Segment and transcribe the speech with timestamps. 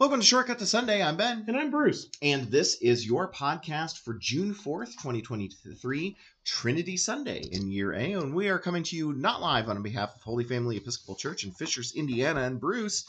[0.00, 1.02] Welcome to Shortcut to Sunday.
[1.02, 1.44] I'm Ben.
[1.46, 2.08] And I'm Bruce.
[2.22, 8.14] And this is your podcast for June 4th, 2023, Trinity Sunday in year A.
[8.14, 11.44] And we are coming to you not live on behalf of Holy Family Episcopal Church
[11.44, 12.40] in Fishers, Indiana.
[12.44, 13.04] And Bruce,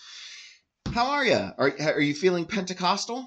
[0.93, 1.51] how are you?
[1.57, 3.25] Are, are you feeling Pentecostal?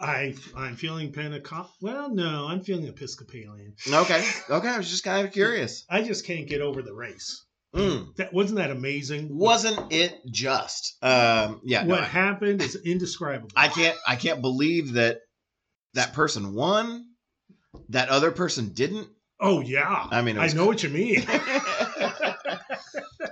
[0.00, 1.74] I, I'm feeling Pentecost.
[1.82, 3.74] Well, no, I'm feeling Episcopalian.
[3.86, 4.26] Okay.
[4.48, 4.68] Okay.
[4.68, 5.84] I was just kind of curious.
[5.90, 7.44] I just can't get over the race.
[7.74, 8.16] Mm.
[8.16, 9.36] That wasn't that amazing.
[9.36, 10.96] Wasn't it just?
[11.02, 11.82] Um, yeah.
[11.82, 13.50] no, what I- happened is indescribable.
[13.54, 15.20] I can't I can't believe that
[15.94, 17.06] that person won,
[17.90, 19.08] that other person didn't.
[19.40, 21.26] oh yeah, I mean, I know what you mean.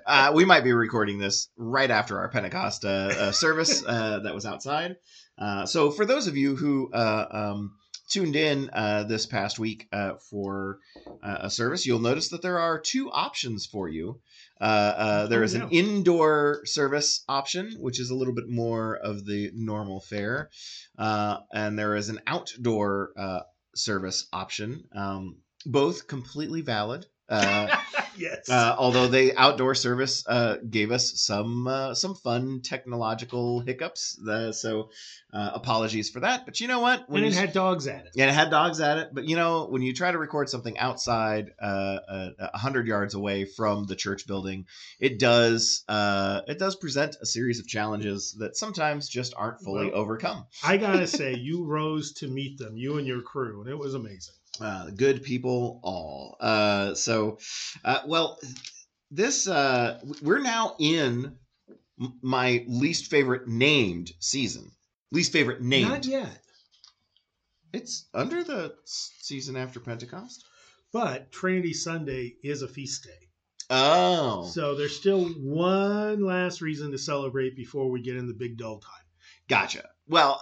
[0.07, 4.35] uh, we might be recording this right after our Pentecost uh, uh, service uh, that
[4.35, 4.97] was outside.
[5.39, 7.77] Uh, so for those of you who uh, um,
[8.09, 10.79] tuned in uh, this past week uh, for
[11.23, 14.21] uh, a service, you'll notice that there are two options for you.
[14.61, 19.25] Uh, uh, there Oh, an indoor service option, which is a little bit more of
[19.27, 20.51] the normal fare,
[20.99, 23.41] uh, and there is an outdoor uh,
[23.75, 24.85] service option.
[24.95, 27.07] Um, both completely valid.
[27.29, 27.69] Uh,
[28.19, 28.49] yes.
[28.49, 34.53] uh, although the outdoor service uh, gave us some uh, some fun technological hiccups, the,
[34.53, 34.91] so
[35.33, 36.45] uh, apologies for that.
[36.47, 37.09] But you know what?
[37.09, 38.13] and it s- had dogs at it.
[38.15, 39.09] Yeah, it had dogs at it.
[39.13, 43.15] But you know, when you try to record something outside, uh, a a hundred yards
[43.15, 44.67] away from the church building,
[45.01, 49.87] it does uh, it does present a series of challenges that sometimes just aren't fully
[49.91, 50.47] Well- overcome.
[50.65, 53.95] I gotta say, you rose to meet them, you and your crew, and it was
[53.95, 54.35] amazing.
[54.61, 56.37] Uh, good people all.
[56.41, 57.39] Uh, so,
[57.85, 58.39] uh, well,
[59.11, 61.37] this uh, we're now in
[62.23, 64.71] my least favorite named season.
[65.13, 65.89] Least favorite named.
[65.91, 66.43] Not yet,
[67.73, 70.45] It's under the season after Pentecost.
[70.93, 73.29] but Trinity Sunday is a feast day,
[73.71, 78.57] Oh, so there's still one last reason to celebrate before we get in the big
[78.57, 79.05] dull time.
[79.49, 79.89] gotcha.
[80.09, 80.41] Well,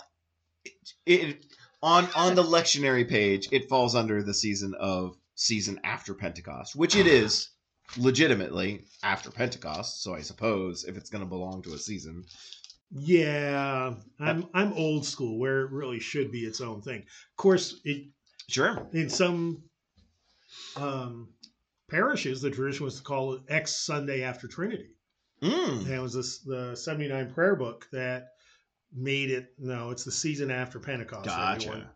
[0.64, 0.72] it,
[1.06, 1.46] it
[1.84, 6.96] on on the lectionary page, it falls under the season of season after Pentecost, which
[6.96, 7.50] it is
[7.98, 10.02] legitimately after Pentecost.
[10.02, 12.24] So I suppose if it's going to belong to a season,
[12.90, 17.00] Yeah, I'm I'm old school where it really should be its own thing.
[17.00, 18.06] Of course, it,
[18.48, 18.89] sure.
[18.92, 19.62] in some
[20.77, 21.28] um,
[21.90, 24.90] parishes, the tradition was to call it X Sunday after Trinity.
[25.42, 25.84] Mm.
[25.84, 28.28] And it was this, the 79 prayer book that
[28.94, 29.48] made it.
[29.58, 31.27] No, it's the season after Pentecost.
[31.27, 31.68] Gotcha.
[31.68, 31.88] everyone.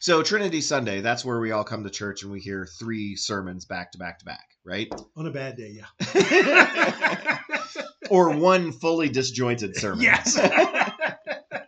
[0.00, 3.64] So Trinity Sunday, that's where we all come to church and we hear three sermons
[3.64, 4.88] back to back to back, right?
[5.16, 7.38] On a bad day, yeah.
[8.10, 10.02] or one fully disjointed sermon.
[10.02, 10.36] yes.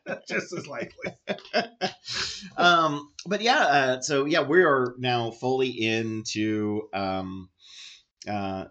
[0.28, 1.12] Just as likely.
[2.56, 7.48] um, but yeah, uh, so yeah, we are now fully into um,
[8.28, 8.66] uh,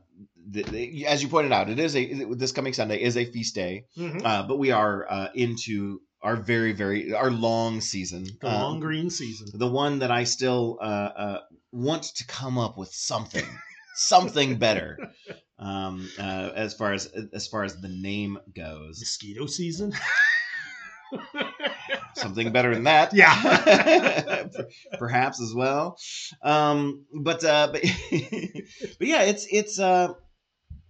[0.50, 3.54] the, the, as you pointed out, it is a this coming Sunday is a feast
[3.56, 4.22] day, Mhm.
[4.26, 8.80] uh, but we are uh, into our very very our long season, The uh, long
[8.80, 9.48] green season.
[9.54, 11.40] the one that I still uh, uh,
[11.72, 13.46] want to come up with something,
[13.96, 14.98] something better,
[15.60, 19.00] um, uh, as far as as far as the name goes.
[19.00, 19.94] Mosquito season.
[22.16, 24.48] Something better than that, Yeah.
[25.00, 25.98] perhaps as well.
[26.42, 27.82] Um, but uh, but
[29.00, 30.14] but yeah, it's it's uh,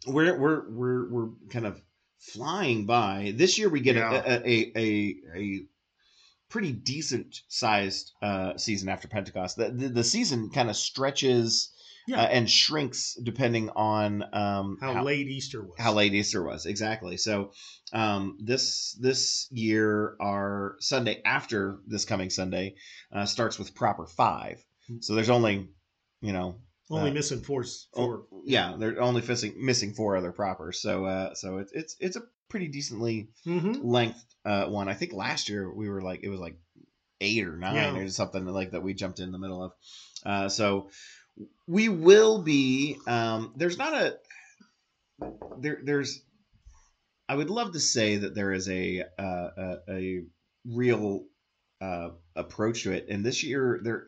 [0.07, 1.81] we're we're we're we're kind of
[2.19, 3.33] flying by.
[3.35, 4.23] This year we get Yeah.
[4.25, 5.59] a, a a a
[6.49, 9.57] pretty decent sized uh, season after Pentecost.
[9.57, 11.71] The the, the season kind of stretches
[12.07, 12.21] Yeah.
[12.21, 15.75] uh, and shrinks depending on um, How, late Easter was.
[15.77, 17.17] how late Easter was exactly.
[17.17, 17.51] So
[17.93, 22.75] um, this this year, our Sunday after this coming Sunday
[23.11, 24.63] uh, starts with proper five.
[25.01, 25.67] So there's only,
[26.21, 27.65] you know, Only uh, missing four.
[27.93, 28.25] four.
[28.45, 30.71] yeah, they're only missing missing four other proper.
[30.71, 33.85] So uh, so it's it's it's a pretty decently Mm-hmm.
[33.85, 34.87] length uh, one.
[34.87, 36.57] I think last year we were like it was like
[37.19, 37.97] eight or nine Yeah.
[37.97, 39.71] or something like that we jumped in the middle of.
[40.25, 40.89] Uh, so
[41.67, 42.97] we will be.
[43.07, 44.17] Um, there's not a
[45.59, 45.79] there.
[45.83, 46.21] There's.
[47.29, 50.21] I would love to say that there is a uh, a, a
[50.65, 51.25] real
[51.81, 54.07] uh, approach to it, and this year they're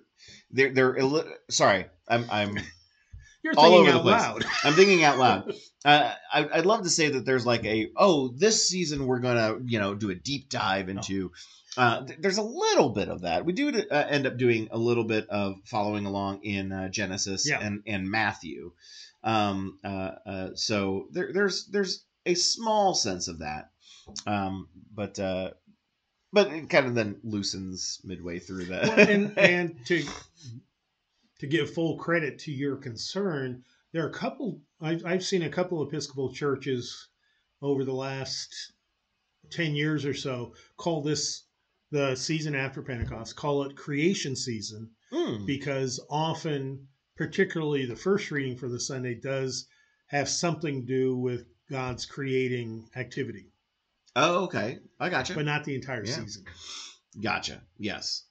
[0.51, 1.85] they're they're illi- sorry.
[2.07, 2.57] I'm I'm
[3.43, 4.21] You're all thinking over the out place.
[4.21, 4.45] loud.
[4.65, 5.53] I'm thinking out loud.
[5.85, 9.59] Uh, I, I'd love to say that there's like a oh this season we're gonna
[9.65, 11.31] you know do a deep dive into.
[11.77, 13.45] Uh, th- there's a little bit of that.
[13.45, 17.47] We do uh, end up doing a little bit of following along in uh, Genesis
[17.47, 17.59] Yeah.
[17.61, 18.73] and and Matthew.
[19.23, 23.69] Um, uh, uh, so there, there's there's a small sense of that,
[24.27, 25.51] um, but uh,
[26.31, 28.83] but it kind of then loosens midway through that.
[28.87, 30.03] Well, and and to
[31.39, 34.61] to give full credit to your concern, there are a couple.
[34.81, 37.07] I've I've seen a couple of Episcopal churches
[37.61, 38.73] over the last
[39.49, 41.43] ten years or so, call this
[41.91, 43.35] the season after Pentecost.
[43.35, 45.47] Call it creation season Mm.
[45.47, 46.87] because often,
[47.17, 49.65] particularly the first reading for the Sunday, does
[50.05, 53.51] have something to do with God's creating activity,
[54.15, 54.79] Oh, okay.
[54.99, 55.33] I gotcha.
[55.35, 56.13] but not the entire Yeah.
[56.15, 56.45] season.
[57.21, 57.61] Gotcha.
[57.77, 58.23] Yes.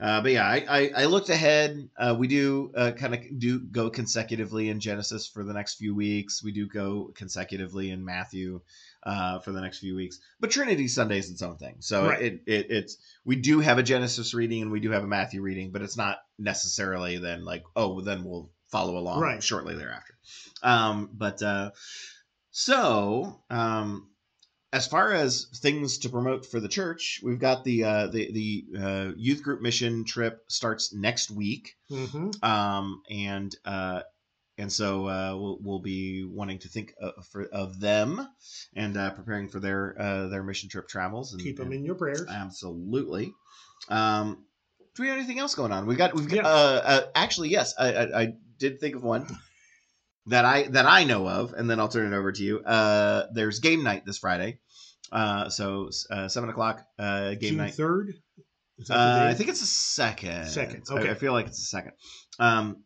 [0.00, 1.88] Uh, but yeah, I, I, I looked ahead.
[1.96, 5.94] Uh, we do uh, kind of do go consecutively in Genesis for the next few
[5.94, 6.42] weeks.
[6.42, 8.60] We do go consecutively in Matthew
[9.04, 10.18] uh, for the next few weeks.
[10.40, 11.76] But Trinity Sunday is its own thing.
[11.78, 12.22] So Right.
[12.22, 15.42] it, it it's we do have a Genesis reading and we do have a Matthew
[15.42, 19.42] reading, but it's not necessarily then like oh well, then we'll follow along Right.
[19.42, 20.14] shortly thereafter.
[20.62, 21.70] Um, but uh,
[22.50, 24.08] so um,
[24.74, 28.64] as far as things to promote for the church, we've got the uh, the the
[28.80, 34.00] uh, youth group mission trip starts next week, hmm um, and uh,
[34.58, 38.26] and so uh, we'll we'll be wanting to think of, for, of them
[38.74, 41.32] and uh, preparing for their uh, their mission trip travels.
[41.32, 42.24] And, Keep them and- in your prayers.
[42.28, 43.32] Absolutely.
[43.88, 44.44] Um,
[44.96, 45.86] do we have anything else going on?
[45.86, 46.48] We got we've got Yeah.
[46.48, 49.26] uh, uh, actually yes, I, I I did think of one
[50.26, 52.60] that I that I know of, and then I'll turn it over to you.
[52.60, 54.58] Uh, there's game night this Friday,
[55.14, 57.74] uh, so uh, seven o'clock uh, game June night.
[57.74, 58.14] third.
[58.78, 60.46] The Uh, I think it's a second.
[60.48, 61.10] Second, I- okay.
[61.10, 61.92] I, feel like it's a second.
[62.40, 62.82] Um,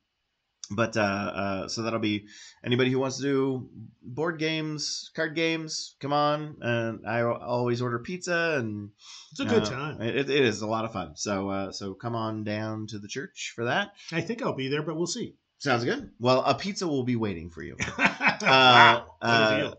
[0.71, 2.27] but uh, uh, so that'll be
[2.63, 3.71] anybody who wants to do
[4.03, 5.97] board games, card games.
[6.01, 8.91] Come on, and I always order pizza and
[9.31, 10.03] it's a good uh, time.
[10.03, 11.17] It, it is a lot of fun.
[11.17, 13.93] So uh, so come on down to the church for that.
[14.13, 15.37] I think I'll be there, but we'll see.
[15.57, 16.11] Sounds good.
[16.21, 17.77] Well, a pizza will be waiting for you.
[17.99, 19.75] wow, what a uh, deal.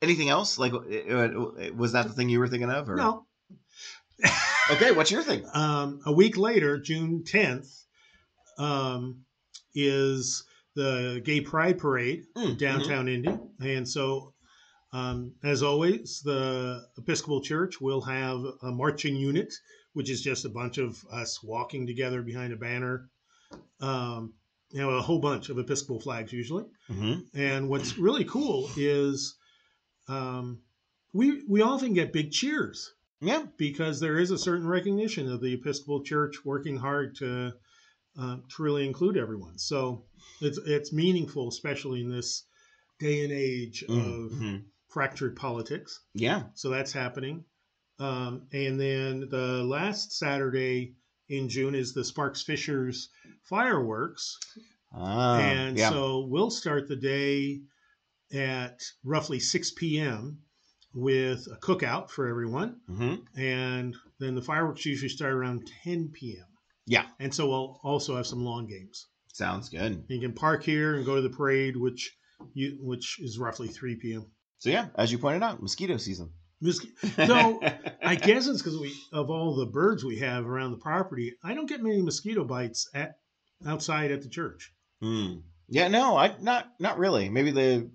[0.00, 0.58] Anything else?
[0.58, 2.88] Like, was that the thing you were thinking of?
[2.88, 2.96] Or?
[2.96, 3.26] No.
[4.70, 5.46] Okay, what's your thing?
[5.54, 7.84] Um, a week later, June 10th,
[8.58, 9.24] um,
[9.74, 10.44] is
[10.76, 13.34] the Gay Pride Parade Mm, downtown Indy.
[13.62, 14.34] And so,
[14.92, 19.54] um, as always, the Episcopal Church will have a marching unit,
[19.94, 23.08] which is just a bunch of us walking together behind a banner.
[23.80, 24.34] Um,
[24.70, 26.66] you know, a whole bunch of Episcopal flags usually.
[26.90, 27.24] mhm.
[27.32, 29.34] And what's really cool is
[30.08, 30.60] um,
[31.12, 33.46] we we often get big cheers Yeah.
[33.56, 37.52] because there is a certain recognition of the Episcopal Church working hard to
[38.18, 39.58] uh, to really include everyone.
[39.58, 40.04] So
[40.40, 42.44] it's it's meaningful, especially in this
[42.98, 44.64] day and age of Mhm.
[44.88, 46.00] fractured politics.
[46.14, 46.44] Yeah.
[46.54, 47.44] So that's happening.
[48.00, 50.94] Um, and then the last Saturday
[51.28, 53.08] in June is the Sparks Fishers
[53.42, 54.38] fireworks.
[54.92, 55.90] Ah, and yeah.
[55.90, 57.60] so we'll start the day
[58.32, 60.38] at roughly 6 p.m.
[60.94, 62.80] with a cookout for everyone.
[62.88, 63.24] Mhm.
[63.36, 66.46] And then the fireworks usually start around 10 p.m.
[66.86, 67.06] Yeah.
[67.20, 69.06] And so we'll also have some lawn games.
[69.32, 70.04] Sounds good.
[70.08, 72.16] You can park here and go to the parade, which
[72.54, 74.26] you, which is roughly 3 p.m.
[74.58, 76.32] So yeah, as you pointed out, mosquito season.
[77.16, 77.60] Though
[78.02, 81.54] I guess it's because we of all the birds we have around the property, I
[81.54, 83.18] don't get many mosquito bites at
[83.64, 84.72] outside at the church.
[85.00, 85.34] Hmm.
[85.68, 87.28] Yeah, no, I not not really.
[87.28, 87.90] Maybe the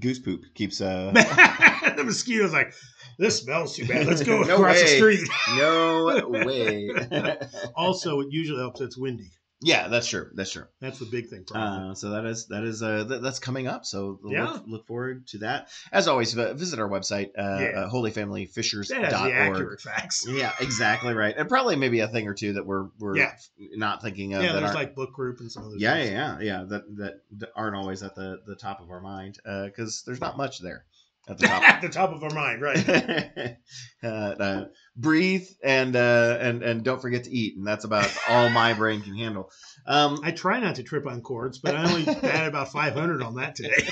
[0.00, 1.10] goose poop keeps uh
[1.96, 2.72] the mosquito's like,
[3.18, 4.06] this smells too bad.
[4.06, 5.28] Let's go No across the street.
[5.56, 6.90] no way.
[7.74, 8.80] Also, it usually helps.
[8.80, 9.30] It's windy.
[9.62, 10.28] Yeah, that's true.
[10.34, 10.66] That's true.
[10.80, 11.44] That's the big thing.
[11.54, 13.84] Uh, so that is that is uh that, that's coming up.
[13.86, 14.50] So Yeah.
[14.50, 15.68] look, look forward to that.
[15.92, 17.80] As always, uh, visit our website, uh, Yeah.
[17.80, 19.00] uh holyfamilyfishers.org.
[19.02, 20.26] that has the accurate facts.
[20.28, 21.34] Yeah, exactly right.
[21.36, 23.34] And probably maybe a thing or two that we're we're Yeah.
[23.76, 25.76] not thinking of yeah, that there's like book group and some other.
[25.78, 26.64] yeah, yeah, yeah, yeah.
[26.64, 30.36] That, that that aren't always at the the top of our mind because there's not
[30.36, 30.84] much there
[31.28, 31.62] at the top.
[31.68, 33.56] At the top of our mind, right?
[34.02, 34.64] uh,
[34.96, 39.02] breathe and uh, and and don't forget to eat, and that's about all my brain
[39.02, 39.50] can handle.
[39.86, 43.36] Um, I try not to trip on cords, but I only had about 500 on
[43.36, 43.88] that today.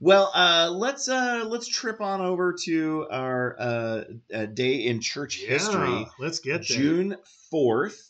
[0.00, 5.38] well, uh, let's uh, let's trip on over to our uh, uh, day in church
[5.38, 6.06] history.
[6.18, 6.78] Let's get there.
[6.78, 7.16] June
[7.50, 8.04] fourth.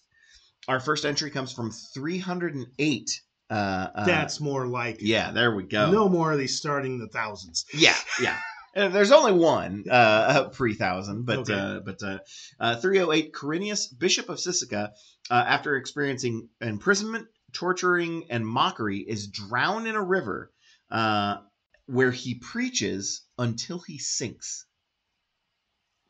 [0.66, 3.22] Our first entry comes from 308.
[3.50, 5.30] Uh, uh, That's more like yeah.
[5.32, 5.90] There we go.
[5.90, 7.64] No more of these starting in the thousands.
[7.72, 8.38] Yeah, yeah.
[8.76, 11.54] Uh, there's only one uh, pre thousand, but Okay.
[11.54, 12.18] uh, but uh,
[12.60, 14.90] uh, 308 Quirinius, Bishop of Siscia,
[15.30, 20.52] uh, after experiencing imprisonment, torturing, and mockery, is drowned in a river,
[20.90, 21.38] uh,
[21.86, 24.66] where he preaches until he sinks.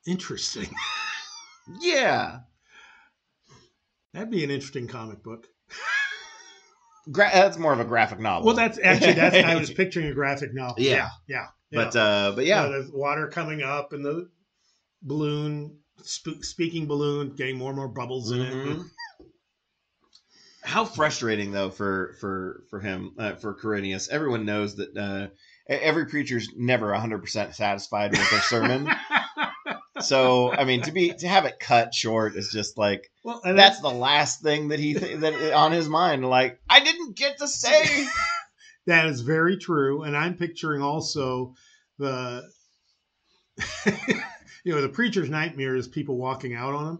[0.07, 0.68] Interesting.
[1.83, 2.38] Yeah,
[4.14, 5.47] That'd be an interesting comic book.
[7.10, 8.46] Gra- that's more of a graphic novel.
[8.46, 10.82] Well, that's actually that's I was picturing a graphic novel.
[10.82, 11.08] Yeah.
[11.26, 14.28] yeah, but uh, but yeah, the water coming up and the
[15.02, 18.52] balloon, sp- speaking balloon, getting more and more bubbles in it.
[18.52, 18.90] Mhm.
[20.62, 24.10] How frustrating though for for for him uh, for Quirinius.
[24.10, 25.28] Everyone knows that uh,
[25.68, 28.88] every preacher's never 100% satisfied with their sermon.
[30.00, 33.81] so, I mean, to be to have it cut short is just like well, that's
[33.81, 36.25] the last thing that he th- that on his mind.
[36.28, 38.07] Like, I didn't get to say.
[38.87, 41.55] That is very true, and I'm picturing also
[41.99, 42.43] the,
[44.64, 46.99] you know, the preacher's nightmare is people walking out on him.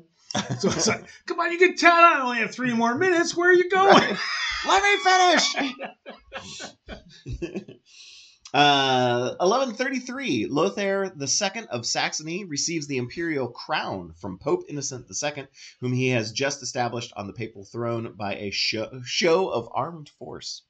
[0.59, 3.35] So it's like, come on, you can tell I only have three more minutes.
[3.35, 3.97] Where are you going?
[3.97, 4.19] Right.
[4.67, 4.97] Let me
[7.39, 7.79] finish.
[8.55, 15.47] Uh, 1133, Lothair II of Saxony receives the imperial crown from Pope Innocent II,
[15.81, 20.11] whom he has just established on the papal throne by a show, show of armed
[20.19, 20.63] force.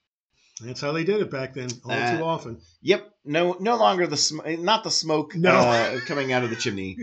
[0.60, 2.60] That's how they did it back then, all That- too often.
[2.82, 5.50] Yep, no, no longer the sm- not the smoke No.
[5.54, 6.96] uh, coming out of the chimney.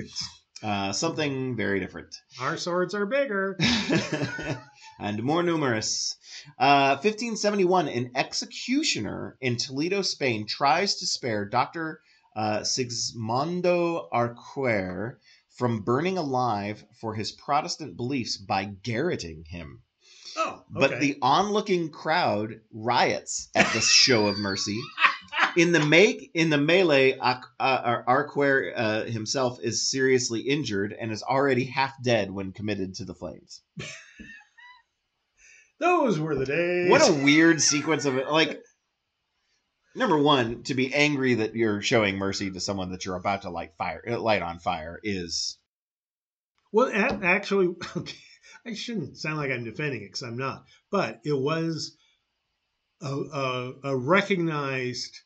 [0.61, 2.13] Uh, something very different.
[2.41, 3.57] Our swords are bigger.
[4.99, 6.15] and more numerous.
[6.57, 12.01] Uh, 1571, an executioner in Toledo, Spain, tries to spare Dr.
[12.35, 15.17] Uh, Sigismondo Arquer
[15.55, 19.81] from burning alive for his Protestant beliefs by garroting him.
[20.37, 24.77] Oh, But the onlooking crowd riots at this show of mercy.
[25.57, 31.23] In the make in the melee, uh, Arquer uh, himself is seriously injured and is
[31.23, 33.61] already half dead when committed to the flames.
[35.79, 36.89] those were the days.
[36.89, 38.29] What a weird sequence of it.
[38.29, 38.61] Like,
[39.95, 43.49] number one, to be angry that you're showing mercy to someone that you're about to
[43.49, 45.57] light fire, uh, light on fire, is
[46.71, 47.67] Well, actually,
[47.97, 48.17] okay,
[48.65, 50.65] I shouldn't sound like I'm defending it because I'm not.
[50.91, 51.95] But it was
[53.01, 55.19] a, a, a recognized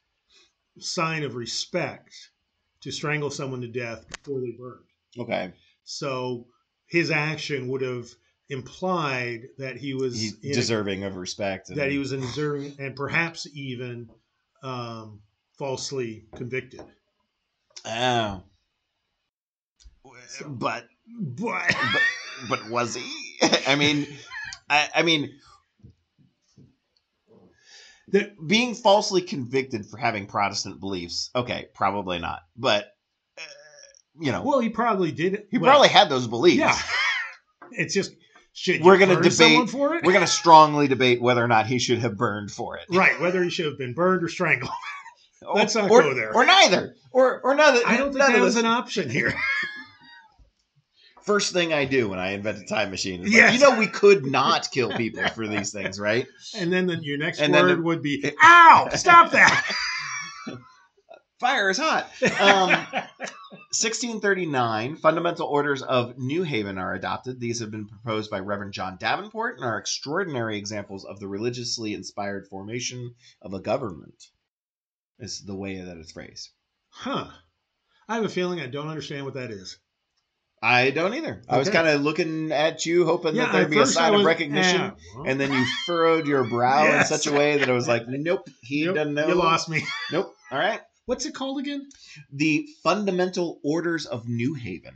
[0.79, 2.13] sign of respect
[2.82, 4.86] to strangle someone to death before they burned.
[5.20, 5.53] okay.
[5.84, 6.48] So
[6.88, 8.08] his action would have
[8.50, 11.70] implied that he was He's in- deserving of respect.
[11.70, 14.10] and- that he was deserving and perhaps even
[14.63, 15.22] um,
[15.58, 16.82] falsely convicted.
[17.86, 18.44] Oh.
[20.03, 20.15] But
[20.48, 20.88] But
[21.20, 21.75] but
[22.50, 23.39] but was he?
[23.68, 24.08] I mean,
[24.70, 25.32] I, I mean,
[28.08, 31.29] the, being falsely convicted for having Protestant beliefs.
[31.36, 32.39] Okay, probably not.
[32.58, 32.86] But
[33.38, 33.41] uh,
[34.20, 35.34] you know, well, he probably did.
[35.36, 35.48] it.
[35.51, 36.58] he well, probably had those beliefs.
[36.58, 36.77] Yeah.
[37.72, 38.12] It's just
[38.59, 40.03] should you We're gonna debate- for it?
[40.03, 42.85] We're going to strongly debate whether or not he should have burned for it.
[42.89, 44.71] right, whether he should have been burned or strangled.
[45.41, 46.33] Or- Let's not or, go there.
[46.35, 46.95] Or neither.
[47.11, 47.79] Or or neither.
[47.85, 49.33] I don't think that was an option here.
[51.23, 53.53] First thing I do when I invent a time machine is like, Yes.
[53.53, 56.25] you know we could not kill people for these things, right?
[56.57, 58.89] And then the, your next And then word the- would be, "Ow!
[58.95, 59.71] Stop that!"
[61.39, 62.10] Fire is hot.
[62.41, 62.69] Um,
[63.72, 67.39] 1639, fundamental orders of New Haven are adopted.
[67.39, 71.93] These have been proposed by Reverend John Davenport and are extraordinary examples of the religiously
[71.93, 74.22] inspired formation of a government.
[75.19, 76.50] Is the way that it's phrased.
[76.89, 77.27] huh?
[78.08, 79.77] I have a feeling I don't understand what that is.
[80.62, 81.41] I don't either.
[81.48, 84.93] I was kind of looking at you, hoping that there'd be a sign of recognition,
[85.15, 87.10] well, and then you furrowed your brow Yes.
[87.12, 89.69] in such a way that I was like, "Nope, he nope, doesn't know." You lost
[89.69, 89.86] me.
[90.12, 90.36] Nope.
[90.51, 90.81] All right.
[91.09, 91.89] What's it called again?
[92.31, 94.95] The fundamental orders of New Haven.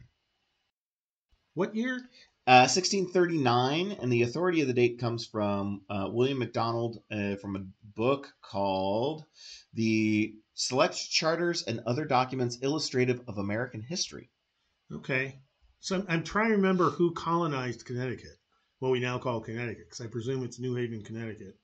[1.56, 2.08] What year?
[2.46, 7.56] Uh, 1639, and the authority of the date comes from uh, William MacDonald uh, from
[7.56, 7.66] a
[7.96, 9.26] book called
[9.74, 14.30] The Select Charters and Other Documents Illustrative of American History.
[14.92, 15.40] Okay.
[15.80, 18.38] So I'm, I'm trying to remember who colonized Connecticut,
[18.78, 21.58] what we now call Connecticut, because I presume it's New Haven, Connecticut.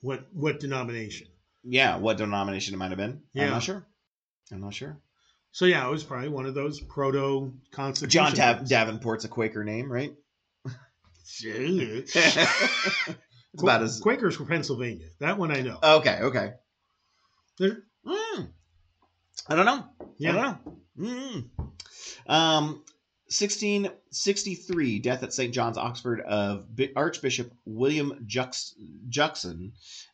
[0.00, 1.26] What what denomination?
[1.64, 3.22] Yeah, what denomination it might have been.
[3.32, 3.44] Yeah.
[3.44, 3.86] I'm not sure.
[4.50, 4.98] I'm not sure.
[5.52, 8.34] So yeah, it was probably one of those proto John constitution.
[8.34, 10.14] Dav- Davenport's a Quaker name, right?
[11.44, 14.00] it's it's about as.
[14.00, 15.06] Quakers were Pennsylvania.
[15.20, 15.78] That one I know.
[15.82, 16.52] Okay, okay.
[17.58, 18.42] There- Hmm.
[19.48, 19.84] I don't know.
[20.18, 20.30] yeah.
[20.30, 20.66] I don't
[20.98, 21.48] know.
[22.26, 22.30] Mm.
[22.32, 22.84] Um,
[23.32, 25.54] 1663, death at St.
[25.54, 28.74] John's, Oxford, of Archbishop William Jux-
[29.08, 29.72] Juxon.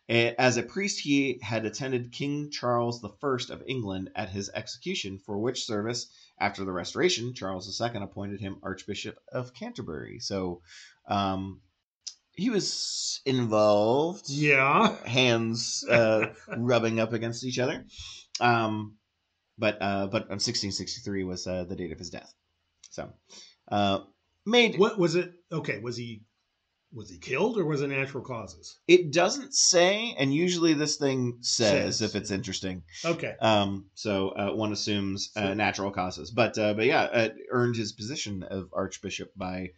[0.09, 3.09] As a priest, he had attended King Charles I
[3.53, 6.07] of England at his execution, for which service,
[6.39, 10.21] after the Restoration, Charles II appointed him Archbishop of Canterbury.
[10.21, 10.63] So,
[11.09, 11.61] um,
[12.37, 14.95] he was involved Yeah.
[15.05, 17.85] hands uh, rubbing up against each other.
[18.41, 18.97] Um,
[19.59, 22.33] but uh, but on 1663 was uh, the date of his death.
[22.99, 23.13] So
[23.71, 24.01] uh,
[24.45, 25.33] made What was it?
[25.53, 26.23] Okay, was he
[26.93, 28.79] was he killed or was it natural causes?
[28.89, 32.03] it doesn't say, and usually this thing says, Says.
[32.03, 32.83] if it's interesting.
[33.05, 33.35] Okay.
[33.41, 37.93] Um, so uh, one assumes uh, natural causes, but uh, but yeah, uh, earned his
[37.93, 39.73] position of archbishop by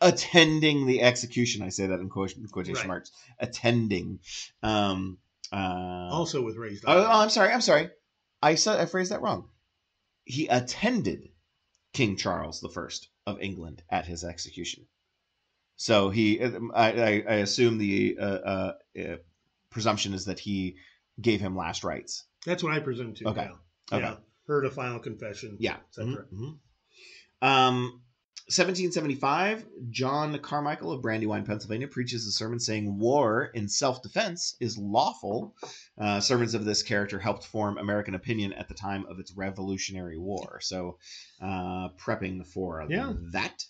[0.00, 1.62] attending the execution.
[1.62, 2.88] I say that in quotation, quotation Right.
[2.88, 3.10] marks.
[3.40, 4.20] Attending
[4.62, 5.18] um,
[5.50, 7.20] Uh, also with raised oh, oh.
[7.22, 7.52] I'm sorry.
[7.52, 7.90] I'm sorry.
[8.42, 9.48] I said I phrased that wrong.
[10.24, 11.30] He attended
[11.94, 14.84] King Charles the First of England at his execution.
[15.76, 19.16] So he, I, I, I assume the uh, uh, uh,
[19.70, 20.76] presumption is that he
[21.20, 22.24] gave him last rites.
[22.44, 23.26] That's what I presume too.
[23.28, 23.48] Okay.
[23.90, 23.96] Yeah.
[23.96, 24.04] Okay.
[24.04, 24.16] Yeah.
[24.46, 25.56] Heard a final confession.
[25.58, 25.78] Yeah.
[25.98, 26.58] Mhm, mhm.
[27.40, 28.02] Um,
[28.46, 34.76] 1775, John Carmichael of Brandywine, Pennsylvania, preaches a sermon saying war in self defense is
[34.76, 35.54] lawful.
[35.98, 40.18] Uh, sermons of this character helped form American opinion at the time of its Revolutionary
[40.18, 40.58] War.
[40.60, 40.98] So,
[41.40, 43.14] uh, prepping for Yeah.
[43.32, 43.64] that.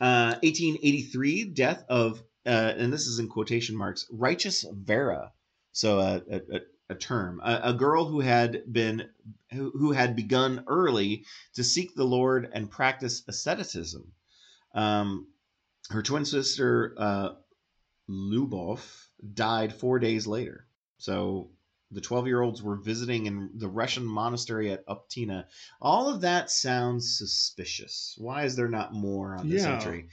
[0.00, 5.32] Uh, 1883, death of, uh, and this is in quotation marks, righteous Vera.
[5.72, 6.60] So, a, a, a,
[6.90, 9.10] a term, a, a girl who had been
[9.52, 14.12] who, who had begun early to seek the Lord and practice asceticism.
[14.74, 15.28] Um,
[15.90, 17.30] her twin sister, uh,
[18.08, 18.80] Lubov,
[19.34, 20.66] died four days later.
[20.98, 21.50] So
[21.90, 25.46] the 12 year olds were visiting in the Russian monastery at Optina.
[25.80, 28.14] All of that sounds suspicious.
[28.18, 29.78] Why is there not more on this Yeah.
[29.78, 30.08] entry?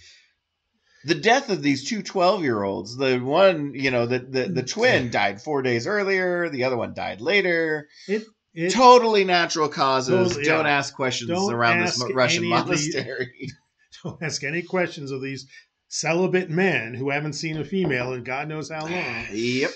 [1.05, 4.63] The death of these two 12 year olds, the one, you know, the, the, the
[4.63, 8.24] twin died four days earlier, the other one died later It,
[8.71, 10.29] totally natural causes.
[10.29, 10.71] Totally, Don't yeah.
[10.71, 13.51] ask questions Don't around this ask mo- Russian any of the- monastery.
[14.03, 15.45] don't ask any questions of these
[15.89, 19.25] celibate men who haven't seen a female in God knows how long.
[19.31, 19.71] yep,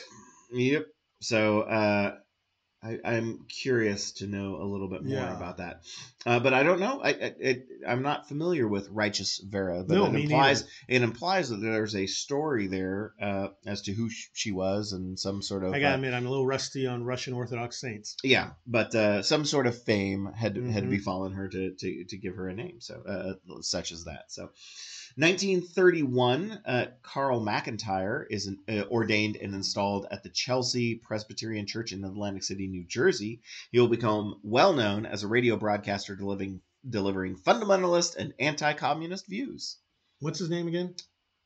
[0.51, 0.85] yep.
[1.21, 2.15] So uh,
[2.81, 5.35] I, I'm curious to know a little bit more Yeah.
[5.35, 5.81] about that,
[6.25, 7.01] uh, but I don't know.
[7.01, 10.71] I, I it, I'm not familiar with righteous Vera, but No, it implies neither.
[10.87, 15.19] it implies that there's a story there uh, as to who sh- she was and
[15.19, 18.15] some sort of I gotta uh, admit, I'm a little rusty on Russian Orthodox saints.
[18.23, 20.89] Yeah, but uh, some sort of fame had had Mhm.
[20.89, 24.31] befallen her to, to to give her a name, so uh, such as that.
[24.31, 24.51] So,
[25.19, 31.91] 1931, uh, Carl McIntire is an, uh, ordained and installed at the Chelsea Presbyterian Church
[31.91, 33.41] in Atlantic City, New Jersey.
[33.71, 39.77] He will become well known as a radio broadcaster delivering delivering fundamentalist and anti-communist views.
[40.19, 40.95] What's his name again?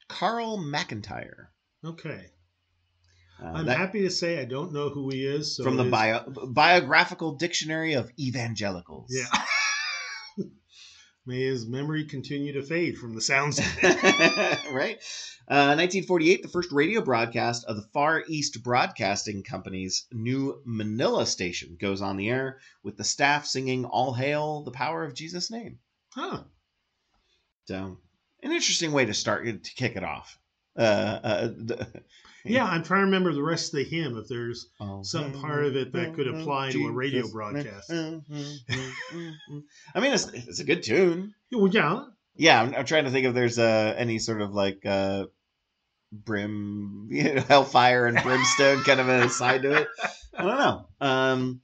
[0.07, 1.47] Carl McIntire.
[1.83, 2.27] Okay.
[3.41, 5.57] Uh, I'm that- happy to say I don't know who he is.
[5.57, 9.09] So from the is- bio, biographical dictionary of evangelicals.
[9.09, 9.25] Yeah.
[11.25, 13.59] May his memory continue to fade from the sounds.
[13.59, 14.71] of it.
[14.73, 14.97] right?
[15.47, 21.77] Uh, 1948, the first radio broadcast of the Far East Broadcasting Company's new Manila station
[21.79, 25.79] goes on the air with the staff singing All Hail the Power of Jesus' Name.
[26.13, 26.43] huh.
[27.65, 27.97] So,
[28.41, 30.37] an interesting way to start to kick it off.
[30.77, 31.87] Uh, uh, the-
[32.45, 34.17] Yeah, I'm trying to remember the rest of the hymn.
[34.17, 37.89] If there's All Some part of it that could apply to a radio broadcast.
[37.91, 38.19] I
[39.99, 41.33] mean, it's, it's a good tune.
[41.51, 42.03] well, yeah,
[42.35, 45.25] Yeah, I'm, I'm trying to think if there's uh, any sort of like uh,
[46.11, 49.87] brim, you know, hellfire and brimstone kind of a side to it.
[50.37, 50.87] I don't know.
[50.99, 51.61] Um,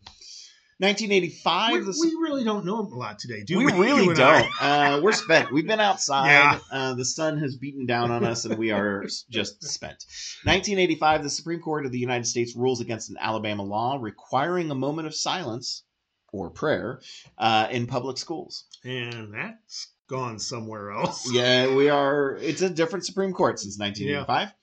[0.79, 1.73] 1985.
[1.73, 3.71] we, the, we really don't know a lot today, do we we?
[3.79, 4.41] really You and I?
[4.41, 4.61] don't.
[4.61, 5.51] Uh, we're spent.
[5.51, 6.27] We've been outside.
[6.29, 6.59] Yeah.
[6.71, 10.05] Uh, the sun has beaten down on us, and we are just spent.
[10.45, 11.23] 1985.
[11.23, 15.07] The Supreme Court of the United States rules against an Alabama law requiring a moment
[15.07, 15.83] of silence
[16.31, 17.01] or prayer
[17.37, 18.65] uh, in public schools.
[18.85, 21.29] And that's gone somewhere else.
[21.33, 22.37] Yeah, we are.
[22.37, 24.53] It's a different Supreme Court since 1985.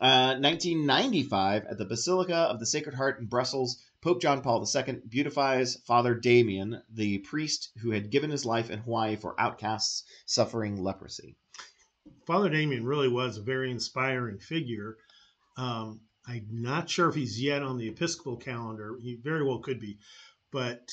[0.00, 5.00] Uh, 1995, at the Basilica of the Sacred Heart in Brussels, Pope John Paul II
[5.08, 10.82] beatifies Father Damien, the priest who had given his life in Hawaii for outcasts suffering
[10.82, 11.36] leprosy.
[12.26, 14.96] Father Damien really was a very inspiring figure.
[15.56, 18.96] Um, I'm not sure if he's yet on the Episcopal calendar.
[19.00, 19.98] He very well could be.
[20.50, 20.90] But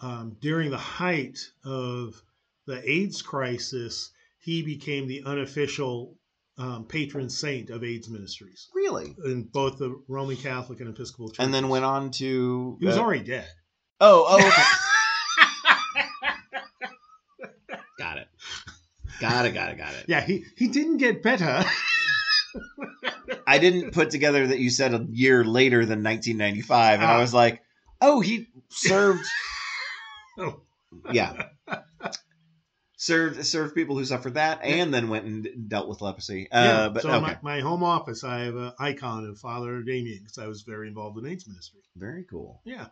[0.00, 2.22] um, during the height of
[2.66, 6.16] the AIDS crisis, he became the unofficial
[6.58, 9.14] um, patron saint of AIDS ministries Really?
[9.24, 11.44] in both the Roman Catholic and Episcopal Church.
[11.44, 12.76] And then went on to.
[12.80, 13.46] he was uh, already dead.
[14.00, 14.62] Oh, oh, okay.
[17.98, 18.28] got it.
[19.20, 20.04] Got it, got it, got it.
[20.08, 21.64] Yeah, he, he didn't get better.
[23.46, 27.20] I didn't put together that you said a year later than 1995, and I Ah.
[27.20, 27.62] was like,
[28.00, 29.24] oh, he served.
[30.40, 30.60] Oh.
[31.12, 31.48] Yeah.
[33.00, 36.50] Served served people who suffered that, and then went and dealt with leprosy.
[36.50, 39.80] Uh, yeah, but so okay, my, my home office, I have an icon of Father
[39.82, 41.80] Damien because I was very involved in AIDS ministry.
[41.94, 42.60] very cool.
[42.64, 42.86] Yeah,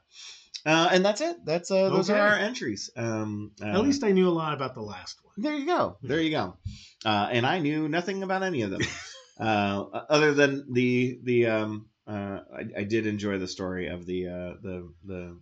[0.65, 1.45] Uh, and that's it.
[1.45, 2.89] That's uh, those are our entries.
[2.97, 5.35] Um, uh, at least I knew a lot about the last one.
[5.39, 5.97] There you go.
[6.03, 6.57] There you go.
[7.05, 8.83] Uh, and I knew nothing about any of them,
[9.41, 11.47] uh, other than the the.
[11.47, 15.37] Um, uh, I, I did enjoy the story of the uh, the the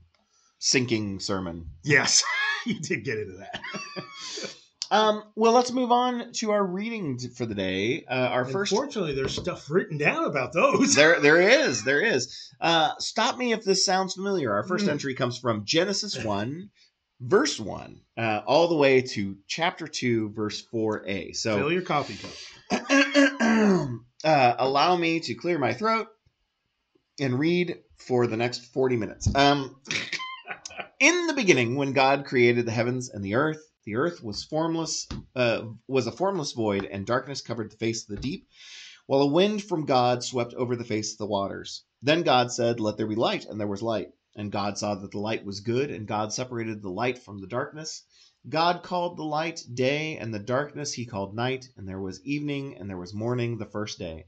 [0.58, 1.66] sinking sermon.
[1.82, 2.24] Yes,
[2.66, 3.60] you did get into that.
[4.90, 8.04] Um, well, let's move on to our reading t- for the day.
[8.08, 10.94] Uh, our first Unfortunately, there's stuff written down about those.
[10.94, 14.90] there there is there is uh stop me if this sounds familiar our first Hmm.
[14.90, 16.68] entry comes from genesis 1
[17.18, 22.18] verse 1 uh, all the way to chapter 2 verse 4a So Fill your coffee
[22.70, 22.82] cup.
[24.24, 26.08] uh, allow me to clear my throat
[27.18, 29.76] and read for the next 40 minutes um
[31.06, 35.06] in the beginning when god created the heavens and the earth the earth was formless
[35.36, 38.48] uh, was a formless void and darkness covered the face of the deep
[39.06, 41.84] while a wind from God swept over the face of the waters.
[42.00, 44.12] Then God said, Let there be light, and there was light.
[44.34, 47.46] And God saw that the light was good, and God separated the light from the
[47.46, 48.02] darkness.
[48.48, 52.78] God called the light day, and the darkness he called night, and there was evening,
[52.78, 54.24] and there was morning the first day.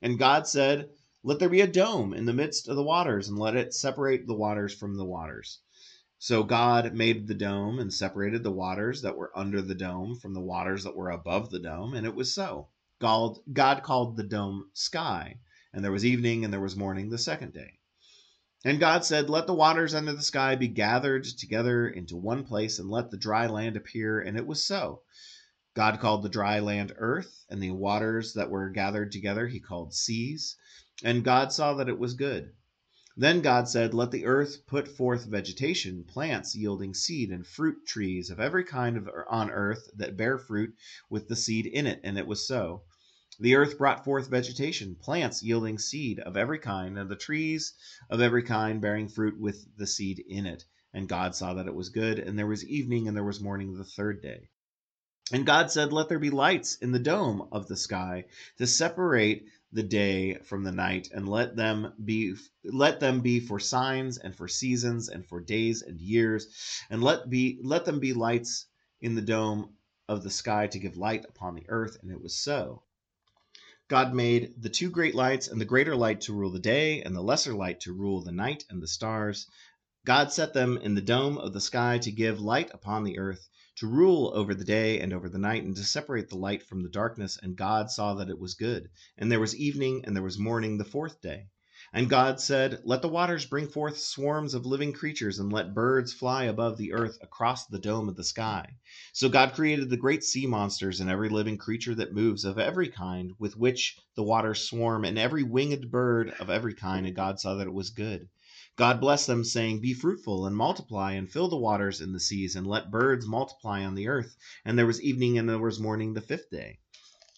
[0.00, 0.90] And God said,
[1.24, 4.28] Let there be a dome in the midst of the waters, and let it separate
[4.28, 5.58] the waters from the waters.
[6.24, 10.34] So God made the dome and separated the waters that were under the dome from
[10.34, 12.68] the waters that were above the dome, and it was so.
[13.00, 15.40] God, God called the dome sky,
[15.72, 17.80] and there was evening and there was morning the second day.
[18.64, 22.78] And God said, Let the waters under the sky be gathered together into one place,
[22.78, 25.02] and let the dry land appear, and it was so.
[25.74, 29.92] God called the dry land earth, and the waters that were gathered together he called
[29.92, 30.56] seas.
[31.02, 32.52] And God saw that it was good.
[33.14, 38.30] Then God said, Let the earth put forth vegetation, plants yielding seed, and fruit trees
[38.30, 40.74] of every kind on earth that bear fruit
[41.10, 42.00] with the seed in it.
[42.02, 42.84] And it was so.
[43.38, 47.74] The earth brought forth vegetation, plants yielding seed of every kind, and the trees
[48.08, 50.64] of every kind bearing fruit with the seed in it.
[50.94, 52.18] And God saw that it was good.
[52.18, 54.48] And there was evening and there was morning the third day.
[55.32, 58.24] And God said, Let there be lights in the dome of the sky
[58.58, 63.58] to separate the day from the night, and let them be let them be for
[63.58, 66.46] signs and for seasons and for days and years,
[66.90, 68.66] and let be let them be lights
[69.00, 69.74] in the dome
[70.08, 71.96] of the sky to give light upon the earth.
[72.02, 72.82] And it was so.
[73.88, 77.14] God made the two great lights, and the greater light to rule the day, and
[77.14, 79.46] the lesser light to rule the night and the stars.
[80.04, 83.48] God set them in the dome of the sky to give light upon the earth,
[83.76, 86.82] to rule over the day and over the night, and to separate the light from
[86.82, 87.38] the darkness.
[87.42, 88.88] And God saw that it was good.
[89.18, 91.46] And there was evening, and there was morning the fourth day.
[91.94, 96.12] And God said, Let the waters bring forth swarms of living creatures, and let birds
[96.12, 98.76] fly above the earth across the dome of the sky.
[99.12, 102.88] So God created the great sea monsters and every living creature that moves of every
[102.88, 107.04] kind, with which the waters swarm, and every winged bird of every kind.
[107.04, 108.28] And God saw that it was good.
[108.76, 112.56] God blessed them, saying, Be fruitful and multiply, and fill the waters in the seas,
[112.56, 114.34] and let birds multiply on the earth.
[114.64, 116.78] And there was evening and there was morning the fifth day.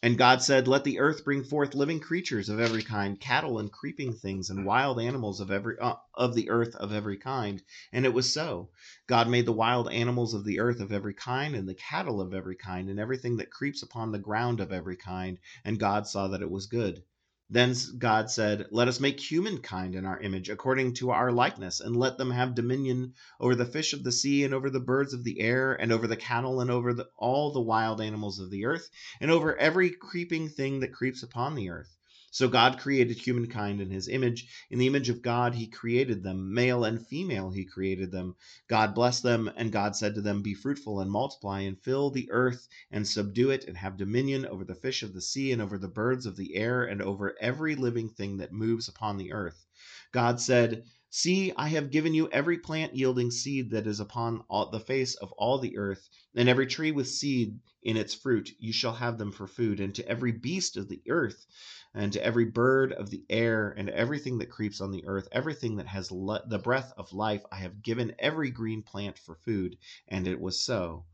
[0.05, 3.73] And God said, Let the earth bring forth living creatures of every kind, cattle and
[3.73, 7.63] creeping things, and wild animals of every uh, of the earth of every kind.
[7.91, 8.69] And it was so.
[9.07, 12.35] God made the wild animals of the earth of every kind, and the cattle of
[12.35, 15.39] every kind, and everything that creeps upon the ground of every kind.
[15.65, 17.03] And God saw that it was good.
[17.51, 21.95] Then God said, Let us make humankind in our image, according to our likeness, and
[21.95, 25.25] let them have dominion over the fish of the sea, and over the birds of
[25.25, 28.65] the air, and over the cattle, and over the, all the wild animals of the
[28.65, 28.89] earth,
[29.21, 31.95] and over every creeping thing that creeps upon the earth.
[32.35, 34.49] So God created humankind in his image.
[34.69, 36.53] In the image of God, he created them.
[36.53, 38.35] Male and female, he created them.
[38.67, 42.29] God blessed them, and God said to them, Be fruitful and multiply, and fill the
[42.33, 45.79] earth, and subdue it, and have dominion over the fish of the sea, and over
[45.79, 49.65] the birds of the air, and over every living thing that moves upon the earth.
[50.11, 54.71] God said, See, I have given you every plant yielding seed that is upon all,
[54.73, 58.51] the face of all the earth, and every tree with seed in its fruit.
[58.59, 61.47] You shall have them for food, and to every beast of the earth,
[61.95, 65.77] and to every bird of the air, and everything that creeps on the earth, everything
[65.77, 69.79] that has le- the breath of life, I have given every green plant for food.
[70.09, 71.07] And it was so.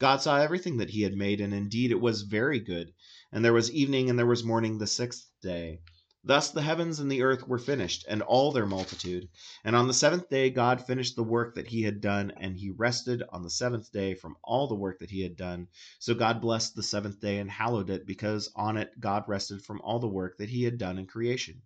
[0.00, 2.92] God saw everything that he had made, and indeed it was very good.
[3.30, 5.80] And there was evening, and there was morning the sixth day.
[6.26, 9.28] Thus the heavens and the earth were finished, and all their multitude.
[9.62, 12.70] And on the seventh day God finished the work that he had done, and he
[12.70, 15.68] rested on the seventh day from all the work that he had done.
[15.98, 19.82] So God blessed the seventh day and hallowed it, because on it God rested from
[19.82, 21.60] all the work that he had done in creation.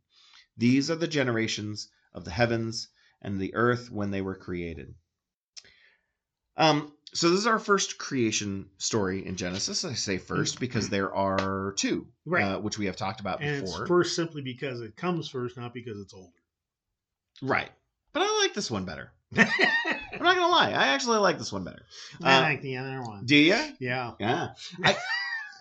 [0.57, 2.89] These are the generations of the heavens
[3.23, 4.95] and the earth when they were created.
[6.57, 9.85] Um, so this is our first creation story in Genesis.
[9.85, 12.43] I say first because there are two, Right.
[12.45, 13.87] uh, which we have talked about And it's before.
[13.87, 16.33] first simply because it comes first, not because it's older.
[17.43, 17.71] Right.
[18.13, 19.13] But I like this one better.
[19.37, 19.47] I'm
[20.25, 20.71] not gonna lie.
[20.73, 21.85] I actually like this one better.
[22.23, 23.25] I Uh, like the other one.
[23.27, 23.57] Do you?
[23.79, 24.13] Yeah.
[24.19, 24.49] Yeah.
[24.83, 24.97] I,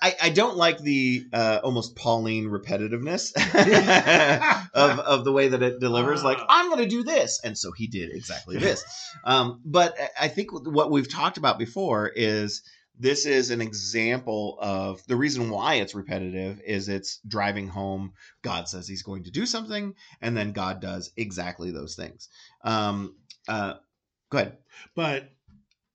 [0.07, 3.33] I, I don't like the uh, almost Pauline repetitiveness
[4.73, 6.23] of, of the way that it delivers.
[6.23, 6.45] Like, Ah.
[6.49, 7.39] I'm going to do this.
[7.43, 8.83] And so he did exactly this.
[9.23, 12.61] Um, but I- I think what we've talked about before is
[12.99, 18.67] this is an example of the reason why it's repetitive is it's driving home God
[18.67, 22.29] says he's going to do something, and then God does exactly those things.
[22.63, 23.15] Um,
[23.47, 23.75] uh,
[24.31, 24.57] go ahead.
[24.95, 25.29] But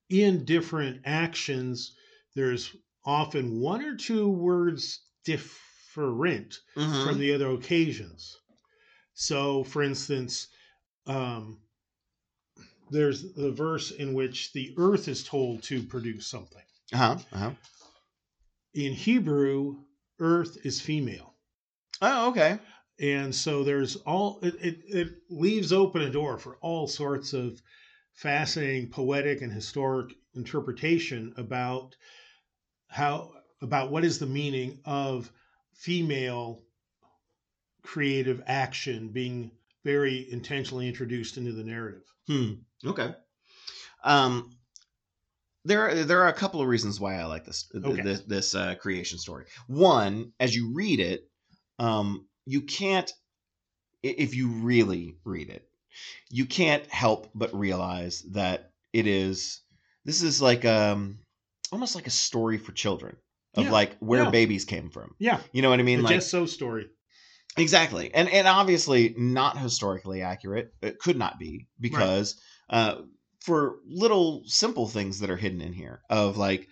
[0.09, 1.96] in different actions,
[2.37, 7.04] there's often one or two words different Mhm.
[7.04, 8.38] from the other occasions.
[9.14, 10.48] So, for instance,
[11.06, 11.60] um,
[12.90, 16.62] there's the verse in which the earth is told to produce something.
[16.92, 17.18] Uh-huh.
[17.32, 17.52] Uh-huh.
[18.74, 19.84] In Hebrew,
[20.18, 21.34] earth is female.
[22.00, 22.58] Oh, okay.
[23.00, 27.60] And so there's all, it, it, it leaves open a door for all sorts of
[28.12, 31.96] fascinating poetic and historic interpretation about
[32.92, 35.31] how, about what is the meaning of
[35.74, 36.62] female
[37.83, 39.50] creative action being
[39.85, 42.05] very intentionally introduced into the narrative.
[42.28, 42.52] Hmm.
[42.87, 43.14] Okay.
[44.05, 44.57] Um,
[45.64, 48.02] there are, there are a couple of reasons why I like this Okay.
[48.02, 49.46] this, this uh, creation story.
[49.66, 51.28] One, as you read it,
[51.78, 53.12] um, you can't
[54.02, 55.68] if you really read it,
[56.31, 59.61] you can't help but realize that it is
[60.05, 61.18] this is like um
[61.72, 63.16] almost like a story for children
[63.54, 64.30] of Yeah, like where yeah.
[64.30, 65.14] babies came from.
[65.18, 65.98] Yeah, You know what I mean?
[65.98, 66.87] the like Just So story.
[67.58, 70.72] Exactly, and and obviously not historically accurate.
[70.80, 73.02] It could not be because uh,
[73.40, 76.68] for little simple things that are hidden in here of like,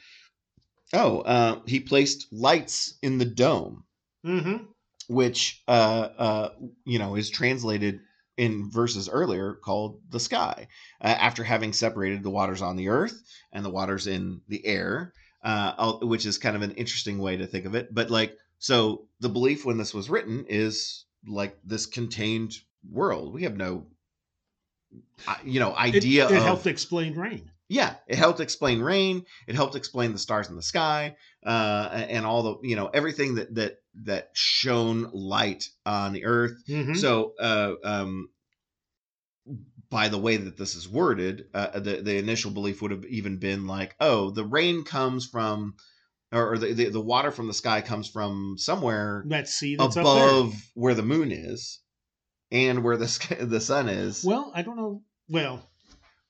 [0.94, 3.84] oh, uh, he placed lights in the dome,
[4.24, 4.64] Mm-hmm.
[5.08, 6.54] which uh, uh,
[6.86, 8.00] you know is translated
[8.40, 10.66] in verses earlier called the sky
[11.02, 13.22] uh, after having separated the waters on the earth
[13.52, 15.12] and the waters in the air
[15.44, 19.04] uh, which is kind of an interesting way to think of it but like so
[19.20, 22.54] the belief when this was written is like this contained
[22.90, 23.86] world we have no
[25.44, 27.50] you know idea It, it of helped explain rain.
[27.70, 32.26] Yeah it helped explain rain it helped explain the stars in the sky uh, and
[32.26, 36.96] all the you know everything that that that shone light on the earth Mhm.
[36.96, 38.28] so uh, um,
[39.88, 43.38] by the way that this is worded uh, the, the initial belief would have even
[43.38, 45.74] been like oh the rain comes from
[46.32, 49.96] or, or the, the, the water from the sky comes from somewhere that sea that's
[49.96, 51.80] above where the moon is
[52.52, 55.02] and where the sky, the sun is Well, I don't know.
[55.28, 55.68] Well,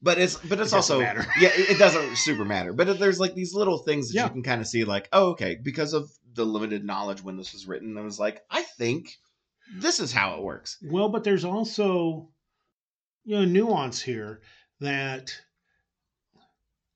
[0.03, 1.27] but it's but it's It also matter.
[1.39, 4.25] yeah it, doesn't super matter but there's like these little things that Yeah.
[4.25, 7.53] you can kind of see like oh okay because of the limited knowledge when this
[7.53, 9.17] was written i was like i think
[9.79, 12.29] this is how it works well, but there's also
[13.25, 14.41] you know nuance here
[14.81, 15.33] that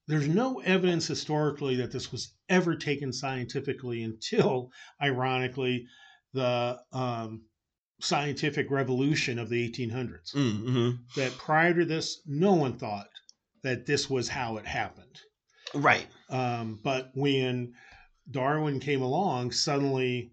[0.07, 4.71] there's no evidence historically that this was ever taken scientifically until,
[5.03, 5.87] ironically,
[6.35, 7.43] the um,
[8.05, 10.35] scientific revolution of the 1800s.
[10.35, 10.91] mm-hmm.
[11.17, 13.09] That prior to this, no one thought
[13.63, 15.21] that this was how it happened.
[15.75, 17.75] right Um, but when
[18.31, 20.33] Darwin came along, suddenly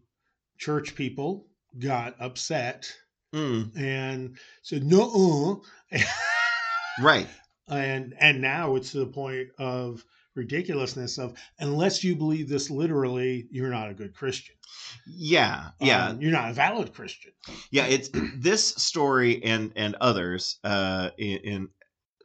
[0.57, 1.47] church people
[1.79, 2.93] got upset
[3.33, 5.63] mm, and said, no,
[7.01, 7.27] right
[7.71, 10.03] and and now it's to the point of
[10.35, 14.55] ridiculousness of unless you believe this literally, you're not a good Christian.
[15.05, 17.31] yeah yeah Um, you're not a valid Christian.
[17.71, 21.69] yeah it's this story and and others uh in, in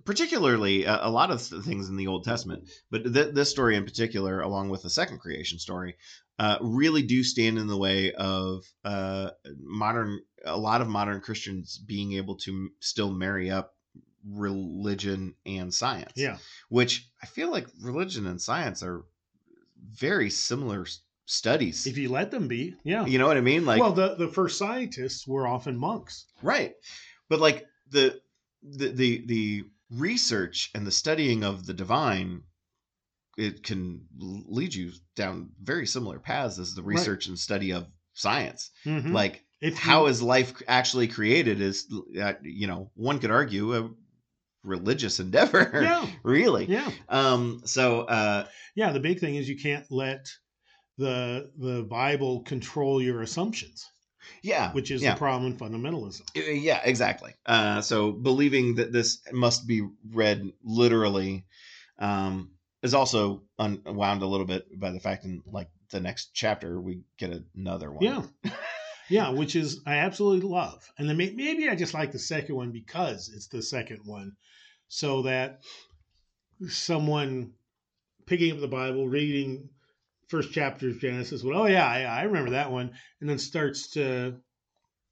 [0.04, 3.84] particularly uh, a, lot of things in the old testament but th- this story in
[3.84, 5.96] particular along with the second creation story
[6.38, 11.78] uh, really do stand in the way of uh, modern a lot of modern christians
[11.78, 13.74] being able to m- still marry up
[14.32, 16.38] religion and science Yeah.
[16.68, 19.04] which i feel like religion and science are
[19.92, 20.86] very similar
[21.26, 23.04] studies If you let them be, yeah.
[23.06, 26.26] you know what i mean like well, the, the first scientists were often monks.
[26.42, 26.74] Right.
[27.28, 28.20] But like the
[28.62, 32.42] the the the research and the studying of the divine
[33.36, 36.96] it can lead you down very similar paths as the Right.
[36.98, 38.70] research and study of science.
[38.84, 39.12] Mhm.
[39.12, 41.86] Like If how you- is life actually created is
[42.20, 43.90] uh, you know, one could argue a
[44.66, 45.70] religious endeavor.
[45.82, 46.66] yeah, really.
[46.66, 48.92] yeah, Um so uh yeah.
[48.92, 50.28] The big thing is you can't let
[50.98, 53.88] the the Bible control your assumptions,
[54.42, 54.72] yeah.
[54.72, 55.14] which is yeah.
[55.14, 56.22] the problem in fundamentalism.
[56.34, 57.34] Yeah, exactly.
[57.44, 61.44] Uh, so believing that this must be read literally
[61.98, 62.50] um,
[62.82, 67.02] is also unwound a little bit by the fact in like the next chapter we
[67.18, 68.02] get another one.
[68.02, 68.22] Yeah.
[69.08, 70.88] Yeah, which is I absolutely love.
[70.98, 74.32] And then maybe I just like the second one because it's the second one.
[74.88, 75.60] So that
[76.68, 77.52] someone
[78.26, 79.68] picking up the Bible, reading
[80.28, 83.90] first chapter of Genesis, well, oh yeah, I, I remember that one, and then starts
[83.92, 84.36] to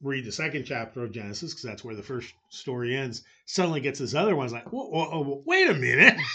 [0.02, 3.22] read the second chapter of Genesis because that's where the first story ends.
[3.46, 4.46] Suddenly gets this other one.
[4.46, 6.16] It's like, whoa, whoa, whoa, wait a minute.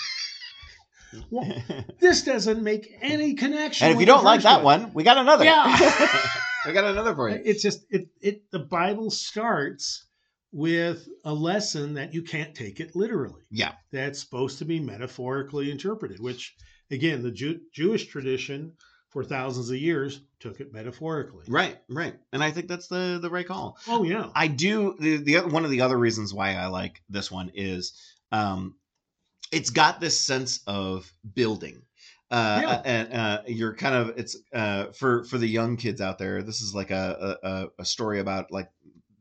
[1.32, 1.52] Well,
[2.00, 3.88] this doesn't make any connection.
[3.88, 5.43] and if you don't like that one, we got another.
[5.43, 6.30] Yeah.
[6.65, 7.41] we got another for you.
[7.43, 10.06] it's just it it the Bible starts
[10.52, 13.43] with a lesson that you can't take it literally.
[13.52, 13.74] Yeah.
[13.91, 16.56] That's supposed to be metaphorically interpreted, which
[16.89, 18.74] again, the Jew, Jewish tradition
[19.10, 21.45] for thousands of years took it metaphorically.
[21.48, 22.15] Right, right.
[22.34, 23.78] And I think that's the the right call.
[23.88, 24.30] Oh yeah.
[24.36, 27.52] I do the, the oth- one of the other reasons why I like this one
[27.54, 27.93] is
[28.32, 28.76] um
[29.52, 31.82] it's got this sense of building.
[32.31, 32.81] Uh, Yeah.
[32.85, 36.43] and uh, you're kind of it's uh, for for the young kids out there.
[36.43, 38.69] This is like a a, a- story about like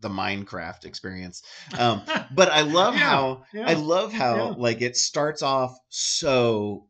[0.00, 1.42] the Minecraft experience.
[1.78, 2.02] Um,
[2.34, 3.64] but I love Yeah, how yeah.
[3.68, 4.54] I love how Yeah.
[4.58, 6.86] like it starts off so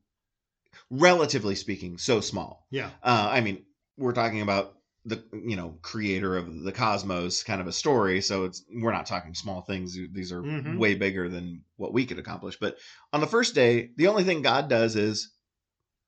[0.90, 2.66] relatively speaking so small.
[2.70, 2.90] yeah.
[3.02, 3.64] Uh, I mean,
[3.96, 8.44] we're talking about the you know creator of the cosmos kind of a story, so
[8.44, 9.96] it's we're not talking small things.
[10.12, 10.78] These are Mhm.
[10.78, 12.57] way bigger than what we could accomplish.
[12.61, 12.76] But
[13.12, 15.31] on the first day, the only thing God does is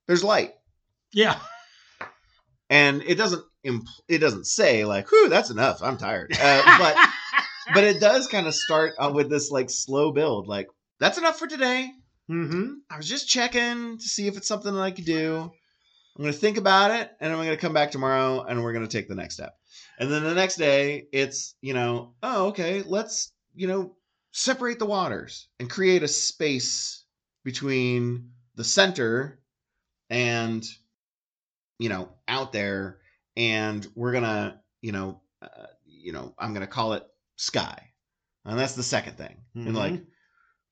[0.07, 0.53] there's light,
[1.13, 1.39] Yeah.
[2.69, 5.81] and it doesn't impl- it doesn't say like, "Whew, that's enough.
[5.83, 6.95] I'm tired." Uh, but
[7.73, 10.67] but it does kind of start uh, with this like slow build, like
[10.99, 11.91] that's enough for today.
[12.29, 12.73] mm-hmm.
[12.89, 15.51] I was just checking to see if it's something that I could do.
[16.17, 18.73] I'm going to think about it and I'm going to come back tomorrow and we're
[18.73, 19.53] going to take the next step.
[19.97, 23.95] And then the next day, it's, you know, oh, okay, let's, you know,
[24.31, 27.05] separate the waters and create a space
[27.45, 29.39] between the center
[30.11, 30.63] and,
[31.79, 32.99] you know, out there.
[33.37, 37.87] And we're to, you know, uh, you know, I'm to call it sky.
[38.45, 39.37] And that's the second thing.
[39.55, 39.75] And Mhm.
[39.75, 40.05] like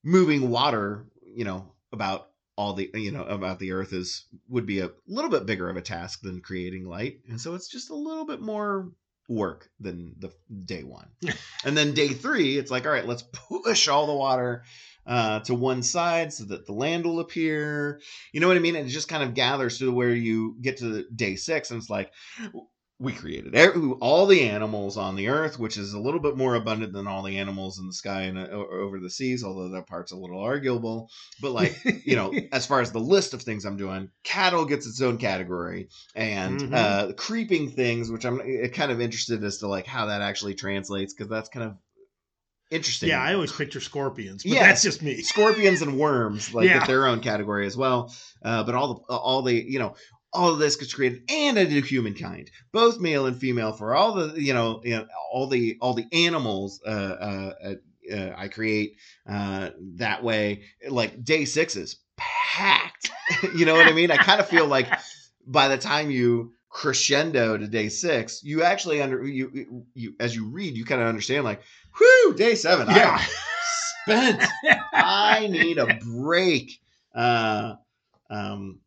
[0.03, 4.79] moving water, you know, about all the you know about the earth is would be
[4.81, 7.95] a little bit bigger of a task than creating light and so it's just a
[7.95, 8.91] little bit more
[9.29, 10.29] work than the
[10.65, 11.07] day one
[11.63, 14.65] and then day three it's like all right let's push all the water
[15.09, 17.99] uh, to one side so that the land will appear
[18.31, 20.77] you know what i mean and it just kind of gathers to where you get
[20.77, 22.11] to day six and it's like
[23.01, 23.55] we created
[24.01, 27.23] all the animals on the earth, which is a little bit more abundant than all
[27.23, 30.41] the animals in the sky and uh, over the seas, although that part's a little
[30.41, 31.09] arguable.
[31.41, 34.85] But like, you know, as far as the list of things I'm doing, cattle gets
[34.85, 36.73] its own category, and Mhm.
[36.73, 38.39] uh, creeping things, which I'm
[38.73, 41.77] kind of interested as to like how that actually translates because that's kind of
[42.71, 43.09] interesting.
[43.09, 44.67] yeah, I always picture scorpions, but Yeah.
[44.67, 45.21] that's just me.
[45.21, 46.85] scorpions and worms like Yeah.
[46.85, 48.13] their own category as well.
[48.43, 49.95] Uh, but all the all the you know
[50.31, 54.13] all of this gets created, and I do humankind, both male and female, for all
[54.13, 56.81] the you know, you know all the all the animals.
[56.85, 57.73] Uh, uh, uh,
[58.15, 58.95] uh, I create
[59.27, 60.63] uh, that way.
[60.87, 63.11] Like day six is packed.
[63.55, 64.11] you know what I mean?
[64.11, 64.87] I kind of feel like
[65.45, 70.49] by the time you crescendo to day six, you actually under you you as you
[70.49, 71.61] read, you kind of understand like,
[71.99, 72.89] whew, day seven.
[72.89, 73.19] I Yeah.
[73.19, 73.27] am
[74.39, 74.43] spent.
[74.93, 76.79] I need a break.
[77.13, 77.75] Uh,
[78.29, 78.79] um,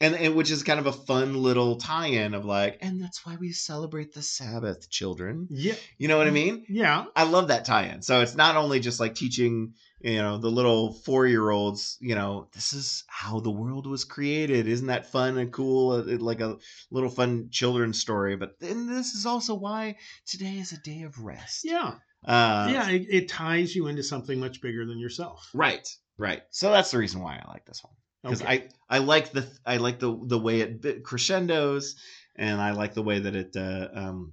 [0.00, 3.36] and, and which is kind of a fun little tie-in of like, and that's why
[3.36, 5.48] we celebrate the Sabbath, children.
[5.50, 5.74] Yeah.
[5.96, 6.64] You know what I mean?
[6.68, 7.06] Yeah.
[7.16, 8.02] I love that tie-in.
[8.02, 12.72] So it's not only just like teaching, you know, the little four-year-olds, you know, this
[12.74, 14.68] is how the world was created.
[14.68, 15.90] Isn't that fun and cool?
[15.92, 16.58] Uh, it- Like a
[16.92, 18.36] little fun children's story.
[18.36, 21.62] But then this is also why today is a day of rest.
[21.64, 21.94] Yeah.
[22.24, 22.90] Uh, yeah.
[22.90, 25.48] It, it ties you into something much bigger than yourself.
[25.54, 25.88] Right.
[26.16, 26.42] Right.
[26.50, 28.68] So that's the reason why I like this one because Okay.
[28.90, 31.96] I I like the I like the the way it bit crescendos,
[32.36, 34.32] and I like the way that it uh, um,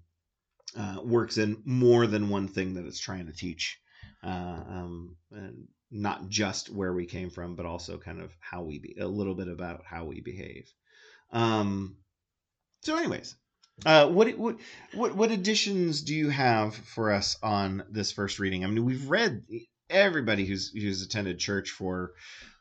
[0.78, 3.80] uh, works in more than one thing that it's trying to teach,
[4.24, 8.80] uh, um, and not just where we came from, but also kind of how we
[8.80, 10.71] be a little bit about how we behave.
[11.32, 11.98] Um,
[12.82, 13.36] so, anyways.
[13.85, 14.57] Uh, what what
[14.93, 18.63] what what additions do you have for us on this first reading?
[18.63, 19.43] I mean, we've read
[19.89, 22.11] everybody who's who's attended church for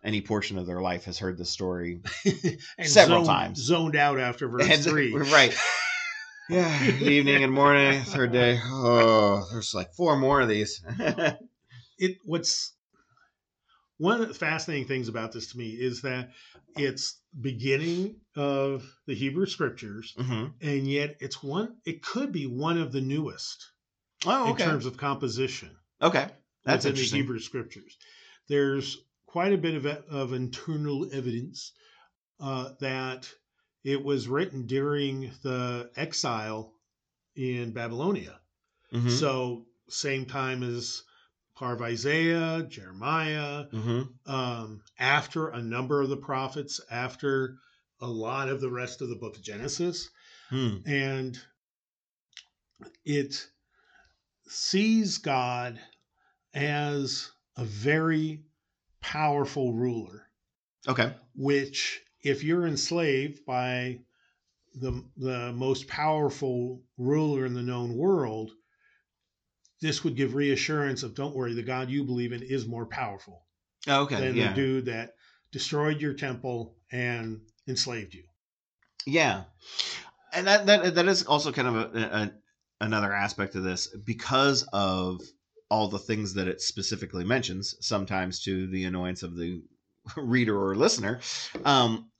[0.03, 2.00] any portion of their life has heard the story
[2.83, 3.59] several zoned, times.
[3.62, 5.14] zoned out after verse And- three.
[5.33, 5.57] right
[6.50, 10.85] yeah evening and morning third day oh there's like four more of these
[11.96, 12.74] It what's
[13.99, 16.33] one of the fascinating things about this to me is that
[16.77, 21.77] it's beginning of the Hebrew scriptures, hmm and yet it's one.
[21.85, 23.71] It could be one of the newest
[24.27, 25.77] oh in terms of composition.
[26.03, 26.29] okay
[26.65, 27.97] that's in the Hebrew scriptures.
[28.49, 31.73] There's quite a bit of, of internal evidence
[32.40, 33.31] uh, that
[33.85, 36.73] it was written during the exile
[37.37, 38.40] in Babylonia.
[38.92, 39.11] Mhm.
[39.11, 41.03] So, same time as
[41.55, 44.09] part of Isaiah, Jeremiah, Mhm.
[44.27, 47.59] um, after a number of the prophets, after
[48.00, 50.11] a lot of the rest of the book of Genesis
[50.48, 50.79] Hmm.
[50.85, 51.40] and
[53.05, 53.48] it
[54.48, 55.81] sees God
[56.52, 58.44] as a very
[59.00, 60.29] powerful ruler
[60.88, 64.00] okay which if you're enslaved by
[64.75, 68.50] the the most powerful ruler in the known world,
[69.85, 73.43] this would give reassurance of don't worry, the God you believe in is more powerful
[73.87, 74.17] Okay.
[74.17, 74.49] than yeah.
[74.49, 75.15] the dude that
[75.53, 78.25] destroyed your temple and enslaved you.
[79.07, 79.45] Yeah,
[80.33, 82.33] and that that that is also kind of a, a
[82.81, 85.21] another aspect of this because of
[85.69, 89.63] all the things that it specifically mentions, sometimes to the annoyance of the
[90.17, 91.21] reader or listener.
[91.63, 92.11] Um,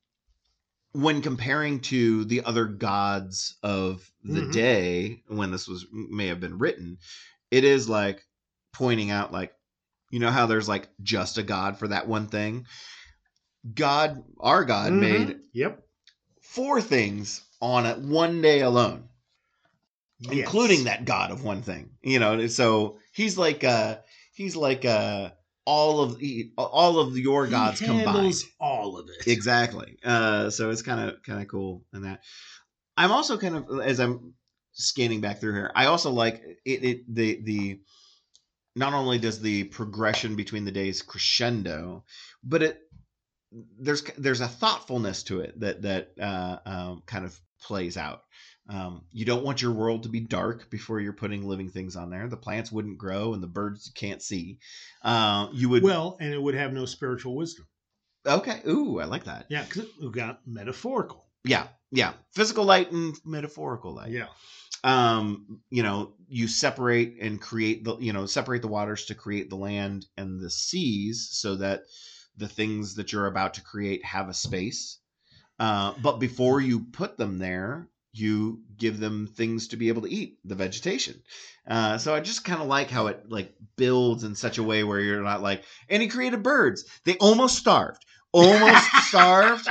[0.93, 4.53] when comparing to the other gods of the Mhm.
[4.53, 6.99] day when this was may have been written,
[7.55, 8.25] it is like
[8.73, 9.53] pointing out like
[10.11, 12.67] you know how there's like just a god for that one thing.
[13.75, 15.01] God, our God, Mhm.
[15.01, 15.83] made Yep.
[16.43, 19.09] four things on it one day alone,
[20.21, 20.39] Yes.
[20.39, 21.91] including that god of one thing.
[22.03, 23.99] You know, so he's like uh
[24.35, 25.31] he's like uh
[25.65, 26.21] all of
[26.59, 28.35] all of your He gods combined.
[28.61, 29.27] all of it.
[29.27, 29.97] Exactly.
[30.05, 32.23] Uh so it's kind of kind of cool in that.
[32.97, 34.35] I'm also kind of as I'm
[34.75, 37.81] scanning back through here, I also like it, it the the
[38.77, 42.05] not only does the progression between the days crescendo,
[42.43, 42.81] but it
[43.79, 48.23] there's there's a thoughtfulness to it that that uh, um, kind of plays out.
[48.69, 52.09] Um, you don't want your world to be dark before you're putting living things on
[52.11, 52.29] there.
[52.29, 54.59] The plants wouldn't grow and the birds can't see.
[55.03, 57.67] Uh, you would Well, and it would have no spiritual wisdom.
[58.27, 58.63] okay.
[58.67, 59.47] Ooh, I like that.
[59.51, 61.27] Yeah, because we got metaphorical.
[61.45, 62.15] Yeah, yeah.
[62.33, 64.11] Physical light and metaphorical light.
[64.11, 64.29] Yeah.
[64.85, 69.49] Um you know you separate and create the you know separate the waters to create
[69.49, 71.85] the land and the seas so that
[72.37, 74.99] the things that you're about to create have a space.
[75.59, 80.13] Uh, but before you put them there you give them things to be able to
[80.13, 81.21] eat the vegetation.
[81.67, 84.85] Uh, so i just kind of like how it like builds in such a way
[84.85, 86.85] where you're not like and he created birds.
[87.05, 88.05] They almost starved.
[88.33, 89.69] Almost starved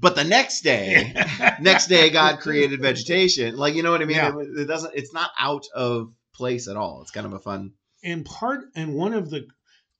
[0.00, 1.14] but the next day
[1.60, 3.56] next day God created vegetation.
[3.56, 4.16] Like you know what I mean?
[4.16, 4.38] Yeah.
[4.38, 4.94] It, it doesn't.
[4.94, 7.02] It's not out of place at all.
[7.02, 7.72] It's kind of a fun.
[8.04, 9.46] and part and one of the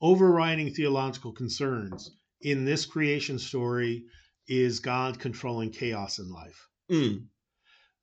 [0.01, 4.05] overriding theological concerns in this creation story
[4.47, 6.69] is God controlling chaos in life.
[6.91, 7.27] Mm,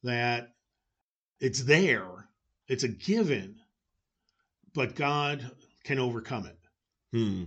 [0.03, 0.49] That
[1.39, 2.29] it's there,
[2.67, 3.55] it's a given,
[4.73, 5.49] but God
[5.83, 6.57] can overcome it.
[7.11, 7.43] hmm.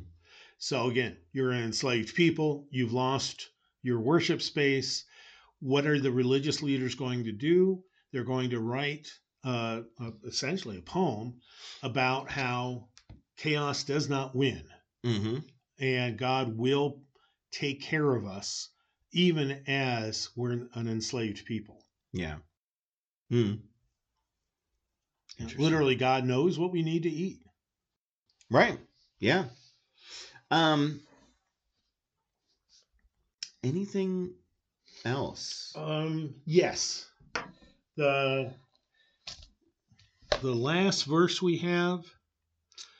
[0.58, 3.48] So again, you're an enslaved people, you've lost
[3.82, 5.04] your worship space.
[5.60, 7.82] What are the religious leaders going to do?
[8.12, 9.08] They're going to write
[9.44, 11.40] uh, uh, essentially a poem
[11.82, 12.88] about how
[13.36, 14.64] chaos does not win
[15.04, 15.38] hmm
[15.78, 17.02] and God will
[17.52, 18.70] take care of us
[19.12, 21.84] even as we're an enslaved people.
[22.12, 22.36] Yeah.
[25.38, 25.62] Interesting.
[25.62, 27.40] Literally, God knows what we need to eat.
[28.50, 28.78] Right.
[29.20, 29.44] Yeah.
[30.50, 31.00] Um.
[33.64, 34.34] Anything
[35.04, 35.72] else?
[35.76, 37.06] Um, yes.
[37.96, 38.52] The
[40.40, 42.04] the last verse we have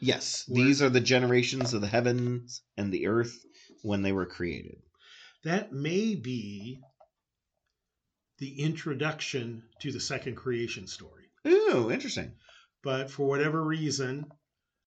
[0.01, 0.45] Yes.
[0.49, 3.37] Where- These are the generations of the heavens and the earth
[3.83, 4.83] when they were created.
[5.45, 6.81] that may be
[8.39, 11.27] the introduction to the second creation story.
[11.47, 12.33] Ooh, interesting.
[12.83, 14.27] But for whatever reason,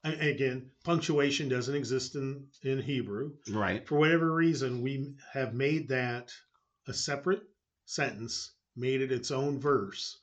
[0.03, 3.33] again, punctuation doesn't exist in, in Hebrew.
[3.49, 3.87] Right.
[3.87, 6.31] For whatever reason, we have made that
[6.87, 7.43] a separate
[7.85, 10.17] sentence, made it its own verse,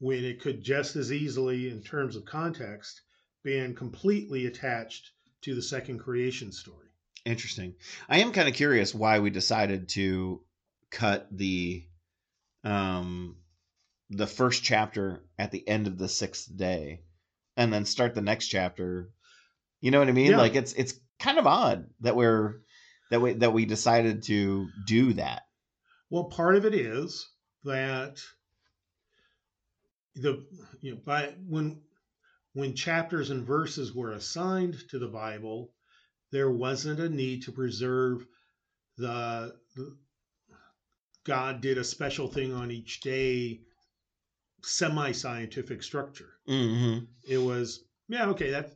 [0.00, 3.02] when it could just as easily, in terms of context,
[3.42, 5.12] been completely attached
[5.42, 6.88] to the second creation story.
[7.24, 7.74] Interesting.
[8.08, 10.42] I am kind of curious why we decided to
[10.90, 11.84] cut the
[12.62, 13.36] um
[14.10, 17.00] the first chapter at the end of the sixth day
[17.56, 19.10] and then start the next chapter.
[19.80, 20.32] You know what I mean?
[20.32, 20.38] Yeah.
[20.38, 22.60] Like it's it's kind of odd that we're
[23.10, 25.42] that we that we decided to do that.
[26.10, 27.28] Well, part of it is
[27.64, 28.18] that
[30.14, 30.44] the
[30.80, 31.80] you know by when
[32.52, 35.72] when chapters and verses were assigned to the Bible,
[36.30, 38.24] there wasn't a need to preserve
[38.96, 39.96] the, the
[41.24, 43.60] God did a special thing on each day
[44.64, 46.30] semi-scientific structure.
[46.48, 47.04] Mm-hmm.
[47.24, 48.70] It was yeah, okay, that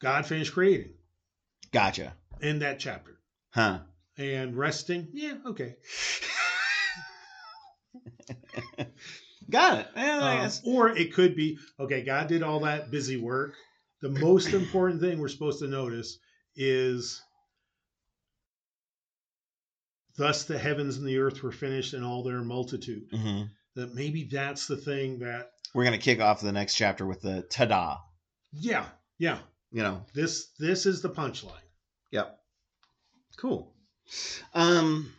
[0.00, 0.92] God finished creating
[1.72, 2.14] Gotcha.
[2.40, 3.18] in that chapter.
[3.50, 3.80] Huh.
[4.18, 5.76] And resting, yeah, okay.
[9.50, 9.86] Got it.
[9.96, 10.60] Yeah, I Um, guess.
[10.64, 13.54] or it could be okay, God did all that busy work.
[14.02, 16.18] The most important thing we're supposed to notice
[16.56, 17.22] is
[20.16, 23.04] thus the heavens and the earth were finished in all their multitude.
[23.12, 23.42] hmm
[23.76, 27.42] That maybe that's the thing that, We're gonna kick off the next chapter with the
[27.42, 27.98] ta-da.
[28.52, 28.86] yeah,
[29.18, 29.38] yeah,
[29.70, 30.04] You know.
[30.14, 31.52] this this is the punchline.
[32.10, 32.38] Yep.
[33.36, 33.72] Cool.
[34.54, 35.12] Um.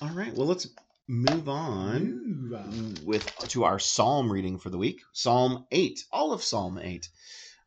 [0.00, 0.32] All right.
[0.34, 0.68] Well, let's
[1.08, 2.94] move on Move on.
[3.04, 5.00] with to our psalm reading for the week.
[5.12, 6.00] Psalm eight.
[6.12, 7.08] All of Psalm eight.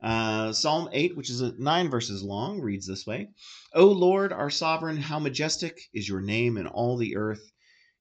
[0.04, 3.30] Uh, psalm 8, which is a nine verses long, reads this way
[3.76, 7.52] O Lord, our sovereign, how majestic is your name in all the earth.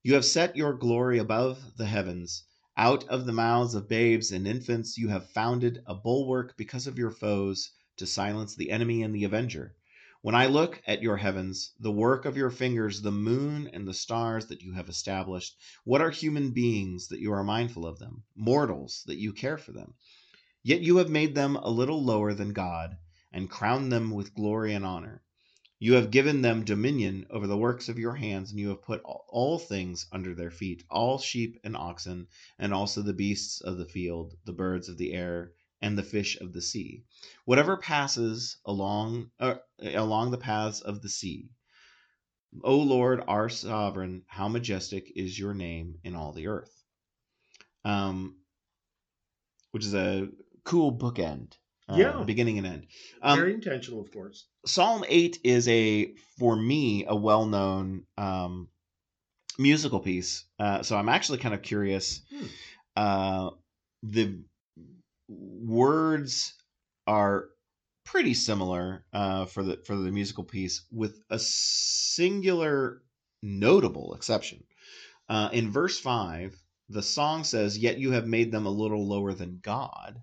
[0.02, 2.44] You have set your glory above the heavens.
[2.74, 6.96] Out of the mouths of babes and infants, you have founded a bulwark because of
[6.96, 9.74] your foes to silence the enemy and the avenger.
[10.22, 13.92] When I look at your heavens, the work of your fingers, the moon and the
[13.92, 18.22] stars that you have established, what are human beings that you are mindful of them,
[18.34, 19.92] mortals that you care for them?
[20.62, 22.96] Yet you have made them a little lower than God,
[23.32, 25.22] and crowned them with glory and honor.
[25.82, 29.00] You have given them dominion over the works of your hands, and you have put
[29.02, 32.28] all things under their feet all sheep and oxen,
[32.58, 36.38] and also the beasts of the field, the birds of the air, and the fish
[36.38, 37.04] of the sea,
[37.46, 41.48] whatever passes along, uh, along the paths of the sea.
[42.62, 46.84] O Lord, our sovereign, how majestic is your name in all the earth.
[47.86, 48.36] Um,
[49.70, 50.28] which is a
[50.64, 51.56] cool bookend.
[51.90, 52.22] Uh, Yeah.
[52.24, 52.86] beginning and end.
[53.22, 54.46] Um, Very intentional, of course.
[54.66, 58.68] Psalm 8 is a, for me, a well known um,
[59.58, 60.44] musical piece.
[60.58, 62.20] Uh, so I'm actually kind of curious.
[62.30, 62.46] Hmm.
[62.96, 63.50] Uh,
[64.02, 64.40] the
[65.28, 66.54] words
[67.06, 67.46] are
[68.04, 73.02] pretty similar uh, for the for the musical piece, with a singular
[73.42, 74.62] notable exception.
[75.28, 79.32] Uh, in verse five, the song says, "Yet you have made them a little lower
[79.32, 80.20] than God,"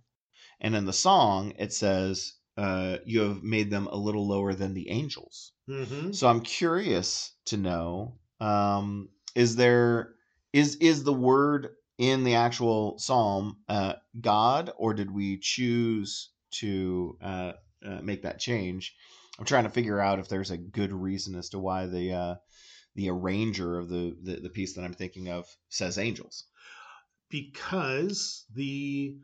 [0.59, 4.73] and in the song it says, uh, "You have made them a little lower than
[4.73, 10.15] the angels." hmm So I'm curious to know: um, is there
[10.53, 17.17] is is the word in the actual psalm uh, God, or did we choose to
[17.21, 17.53] uh,
[17.85, 18.95] uh, make that change?
[19.39, 22.35] I'm trying to figure out if there's a good reason as to why the uh,
[22.95, 26.45] the arranger of the, the the piece that I'm thinking of says angels.
[27.29, 29.17] Because the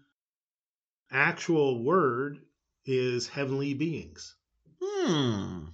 [1.14, 2.40] actual word
[2.86, 4.36] is heavenly beings.
[4.82, 5.66] Hmm.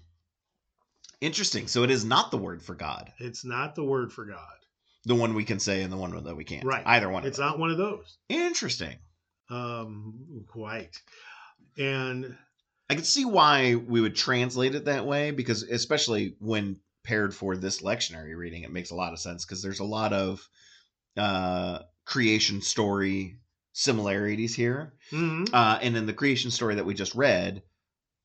[1.21, 1.67] Interesting.
[1.67, 4.53] So it is not the word for God, It's not the word for God.
[5.05, 6.65] the one we can say and the one that we can't.
[6.65, 6.83] Right.
[6.85, 7.25] Either one.
[7.25, 8.17] It's not one of those.
[8.29, 8.97] Interesting.
[9.49, 11.01] Um, quite.
[11.77, 12.37] And
[12.89, 17.55] I can see why we would translate it that way because, especially when paired for
[17.57, 20.47] this lectionary reading, it makes a lot of sense because there's a lot of
[21.17, 23.37] uh, creation story
[23.73, 24.93] similarities here.
[25.11, 27.63] mhm, Uh, and in the creation story that we just read,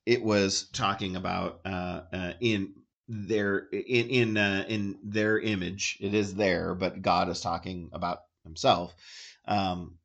[0.06, 2.74] it was talking about uh, uh, in
[3.08, 5.98] their in in uh, in their image.
[6.00, 8.94] It is there, but God is talking about Himself.
[9.46, 9.98] Um,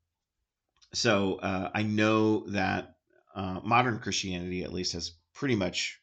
[0.93, 2.95] so uh, I know that
[3.35, 5.99] uh, modern Christianity, at least, has pretty much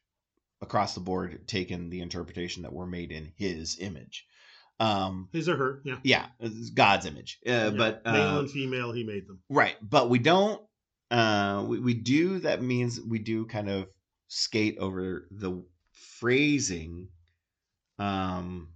[0.62, 4.26] across the board taken the interpretation that we're made in His image.
[4.78, 5.96] Um, his or her, yeah.
[6.02, 6.26] yeah,
[6.74, 7.38] God's image.
[7.46, 7.70] Uh, Yeah.
[7.70, 9.40] But uh, male and female, he made them.
[9.48, 10.60] Right, but we don't.
[11.10, 12.40] Uh, we we do.
[12.40, 13.88] That means we do kind of
[14.28, 15.62] skate over the
[15.92, 17.08] phrasing.
[17.98, 18.68] Um,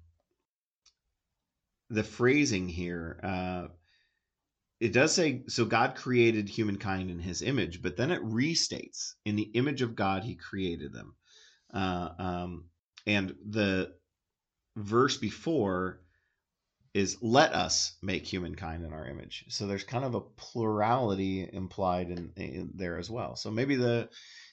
[1.90, 3.20] the phrasing here.
[3.22, 3.68] Uh,
[4.78, 5.66] it does say so.
[5.66, 10.24] God created humankind in His image, but then it restates, "In the image of God,
[10.24, 11.14] He created them."
[11.74, 12.64] Uh, um,
[13.06, 13.92] and the
[14.76, 16.00] verse before
[16.92, 19.44] is let us make humankind in our image.
[19.48, 23.36] So there's kind of a plurality implied in, in there as well.
[23.36, 24.08] So maybe the,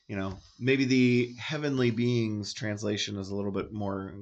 [0.07, 4.13] you know, maybe the heavenly beings translation is a little bit more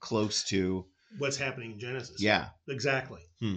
[0.00, 0.86] close to,
[1.18, 2.20] What's happening in Genesis?
[2.20, 3.22] yeah, exactly.
[3.40, 3.56] Hmm.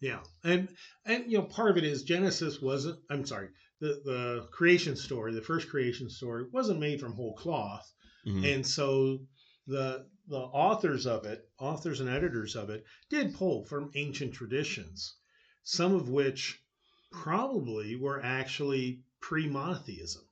[0.00, 0.68] Yeah, and
[1.06, 2.98] and you know part of it is Genesis wasn't.
[3.08, 3.48] I'm sorry,
[3.80, 7.90] the the creation story, the first creation story, wasn't made from whole cloth,
[8.26, 9.20] mhm, and so
[9.66, 15.14] the the authors of it, authors and editors of it, did pull from ancient traditions,
[15.62, 16.62] some of which
[17.10, 20.28] probably were actually pre-monotheism.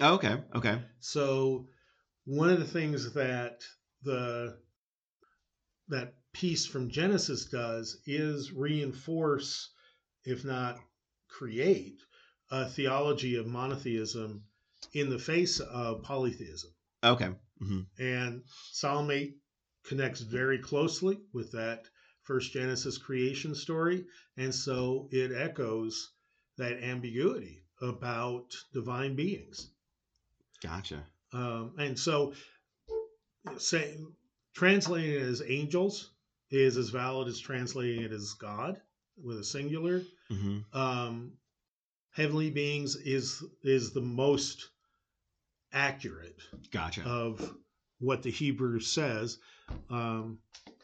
[0.00, 1.68] Oh, okay, okay, So
[2.24, 3.64] one of the things that
[4.02, 4.60] the
[5.88, 9.74] that piece from Genesis does is reinforce,
[10.24, 10.78] if not
[11.28, 12.00] create,
[12.50, 14.46] a theology of monotheism
[14.94, 16.70] in the face of polytheism.
[17.02, 17.30] okay,
[17.60, 18.42] hmm And
[18.72, 19.36] Psalm 8
[19.84, 21.88] connects very closely with that
[22.22, 24.04] first Genesis creation story.
[24.36, 26.10] And so it echoes
[26.58, 29.70] that ambiguity about divine beings.
[30.62, 31.04] gotcha.
[31.32, 32.34] Um, and so,
[33.58, 33.96] say,
[34.54, 36.10] translating it as angels
[36.50, 38.80] is as valid as translating it as God
[39.22, 40.02] with a singular.
[40.28, 41.32] hmm Um,
[42.12, 44.70] heavenly beings is is the most
[45.72, 46.36] accurate
[46.70, 47.02] Gotcha.
[47.04, 47.54] of
[47.98, 49.38] what the Hebrew says.
[49.88, 50.38] Um,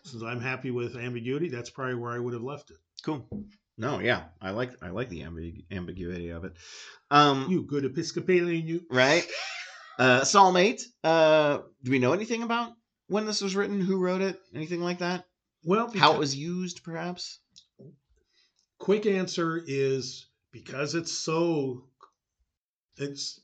[0.05, 2.77] since I'm happy with ambiguity, that's probably where I would have left it.
[3.03, 3.27] Cool.
[3.79, 6.55] No, yeah, I like I like the ambi- ambiguity of it.
[7.11, 8.83] Um, You good Episcopalian, you.
[8.91, 9.27] right?
[9.99, 10.83] Uh, Psalm eight.
[11.05, 12.73] Uh, do we know anything about
[13.09, 13.81] when this was written?
[13.81, 14.39] Who wrote it?
[14.55, 15.25] Anything like that?
[15.65, 17.41] Well, How it was used, perhaps?
[18.79, 21.85] quick answer is because it's so
[22.99, 23.41] it's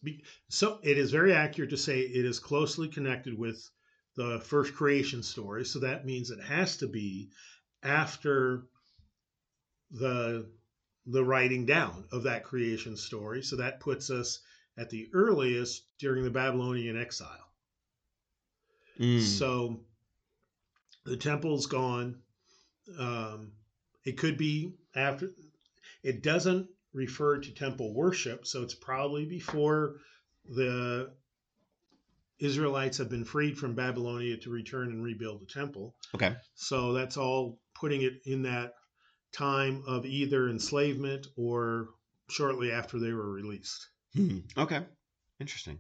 [0.49, 3.71] so it is very accurate to say it is closely connected with
[4.17, 7.29] the first creation story so that means it has to be
[7.83, 8.63] after
[9.91, 10.47] the
[11.07, 14.41] the writing down of that creation story so that puts us
[14.79, 17.53] at the earliest during the babylonian exile
[18.99, 19.21] Mm.
[19.21, 19.81] so
[21.05, 22.21] the temple's gone.
[22.99, 23.53] Um,
[24.05, 25.31] it could be after.
[26.03, 29.97] It doesn't refer to temple worship, so it's probably before
[30.49, 31.11] the
[32.39, 35.95] Israelites have been freed from Babylonia to return and rebuild the temple.
[36.15, 36.35] Okay.
[36.55, 38.75] So that's all putting it in that
[39.33, 41.89] time of either enslavement or
[42.29, 43.89] shortly after they were released.
[44.15, 44.39] Hmm.
[44.57, 44.81] Okay.
[45.41, 45.79] Interesting.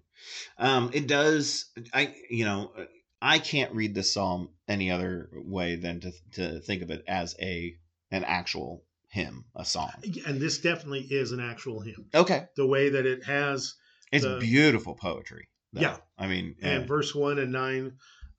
[0.59, 1.67] Um, it does.
[1.93, 2.73] I you know
[3.21, 7.37] I can't read this psalm any other way than to to think of it as
[7.41, 7.77] a
[8.11, 9.93] an actual hymn, a song.
[10.27, 12.07] And this definitely is an actual hymn.
[12.15, 12.47] Okay.
[12.57, 13.75] The way that it has
[14.11, 15.49] It's The- beautiful poetry.
[15.73, 15.81] though.
[15.83, 15.97] Yeah.
[16.19, 17.93] I mean, and uh, verse one and nine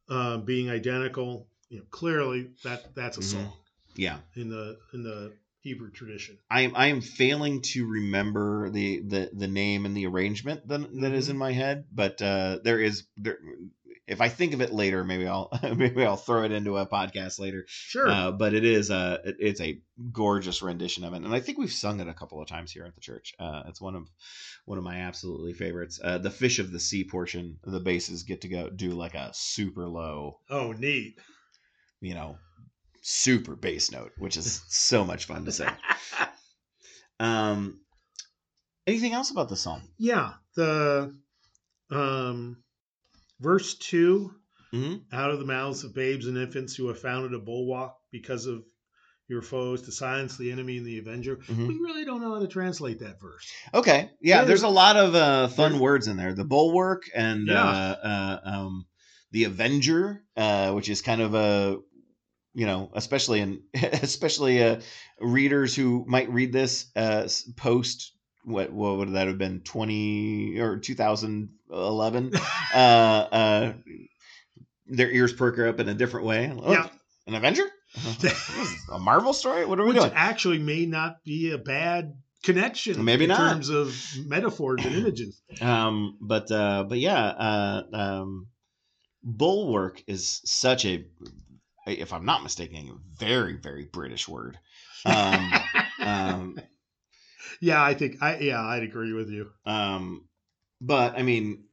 [0.10, 3.24] uh, being identical, you know, clearly that that's a Mhm.
[3.24, 3.54] song
[3.96, 4.20] yeah.
[4.36, 6.38] in the in the Hebrew tradition.
[6.52, 10.92] I am I am failing to remember the the the name and the arrangement that
[11.02, 11.32] that is Mhm.
[11.32, 13.40] in my head, but uh, there is there.
[14.06, 17.40] If I think of it later, maybe I'll maybe I'll throw it into a podcast
[17.40, 17.64] later.
[17.68, 18.08] Sure.
[18.10, 19.80] Uh, but it is a it- it's a
[20.12, 22.84] gorgeous rendition of it, and I think we've sung it a couple of times here
[22.86, 23.34] at the church.
[23.40, 24.10] Uh, it's one of
[24.66, 26.00] one of my absolutely favorites.
[26.04, 29.32] Uh, the fish of the sea portion, the basses get to go do like a
[29.34, 31.16] super low, oh, neat.
[32.02, 32.38] you know,
[33.02, 35.70] super bass note, which is so much fun to sing.
[37.20, 37.80] Um,
[38.88, 39.84] anything else about the song?
[39.98, 40.34] yeah.
[40.56, 41.16] The
[41.90, 42.58] um,
[43.44, 44.32] verse 2
[44.74, 45.16] Mm-hmm.
[45.16, 48.64] out of the mouths of babes and infants who have founded a bulwark because of
[49.28, 51.36] your foes to silence the enemy and the avenger.
[51.48, 51.68] Mhm.
[51.68, 53.46] We really don't know how to translate that verse.
[53.72, 56.34] Okay, yeah, There's- there's a lot of uh, fun words in there.
[56.34, 57.64] The bulwark and Yeah.
[57.64, 58.86] uh, uh, um,
[59.30, 61.78] the Avenger, uh, which is kind of a
[62.56, 64.82] you know, especially in especially uh,
[65.20, 67.28] readers who might read this uh,
[67.58, 68.14] post
[68.44, 72.32] what what would that have been twenty or two thousand eleven.
[72.74, 73.74] uh, uh,
[74.88, 76.52] their ears perk up in a different way.
[76.62, 76.88] Oh, Yeah.
[77.28, 77.64] an Avenger,
[78.92, 79.66] a Marvel story.
[79.66, 80.12] What are we Which doing?
[80.14, 83.38] actually may not be a bad connection Maybe in not.
[83.38, 85.42] terms of metaphors and images.
[85.62, 88.48] Um, but uh, but yeah, uh, um,
[89.24, 91.06] bulwark is such a,
[91.88, 94.58] if I'm not mistaken, a very very British word.
[95.06, 95.54] Um,
[96.02, 96.60] um,
[97.62, 99.52] Yeah, I think I yeah, I'd agree with you.
[99.66, 100.28] um,
[100.82, 101.66] but I mean,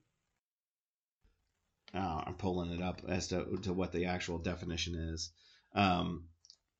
[1.94, 5.32] uh, I'm pulling it up as to to what the actual definition is.
[5.74, 6.24] Um,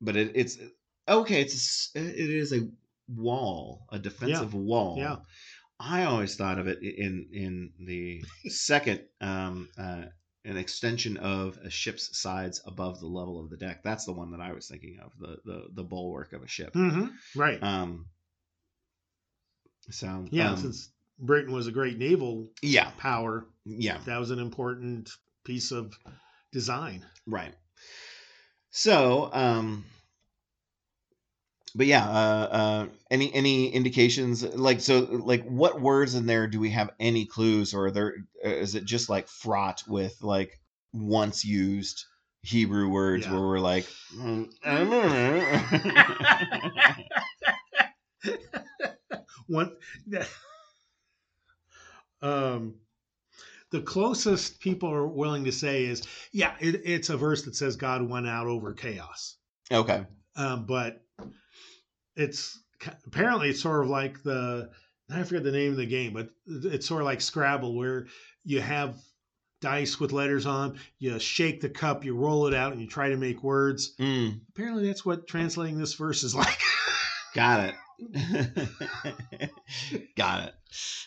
[0.00, 0.58] but it, it's
[1.08, 1.40] okay.
[1.42, 2.68] It's it is a
[3.08, 4.96] wall, a defensive wall.
[4.98, 5.16] Yeah.
[5.80, 10.04] I always thought of it in in the second um, uh,
[10.44, 13.82] an extension of a ship's sides above the level of the deck.
[13.82, 16.72] That's the one that I was thinking of the the, the bulwark of a ship.
[16.74, 17.60] hmm Right.
[17.62, 18.06] Um,
[19.90, 24.38] so yeah, um, since Britain was a great naval yeah, power, yeah, that was an
[24.38, 25.10] important
[25.44, 25.92] piece of
[26.52, 27.04] design.
[27.26, 27.54] right.
[28.70, 29.84] So, um,
[31.74, 36.60] but yeah, uh, uh, any any indications like so like what words in there do
[36.60, 38.14] we have any clues or are there
[38.44, 40.58] uh, is it just like fraught with like
[40.92, 42.04] once used
[42.42, 43.32] Hebrew words Yeah.
[43.32, 43.86] where we're like
[44.16, 44.50] mm,
[49.46, 49.76] One,
[52.22, 52.74] um,
[53.70, 56.02] the closest people are willing to say is,
[56.32, 59.36] yeah, it, it's a verse that says God went out over chaos.
[59.70, 60.04] okay
[60.36, 61.02] Um, but
[62.16, 62.58] it's
[63.06, 64.70] apparently it's sort of like the
[65.12, 68.06] I forget the name of the game, but it's sort of like Scrabble where
[68.44, 68.96] you have
[69.60, 73.08] dice with letters on, you shake the cup, you roll it out, and you try
[73.08, 73.94] to make words.
[73.98, 76.60] Mm, Apparently, that's what translating this verse is like.
[77.34, 77.74] got it
[80.16, 80.54] got it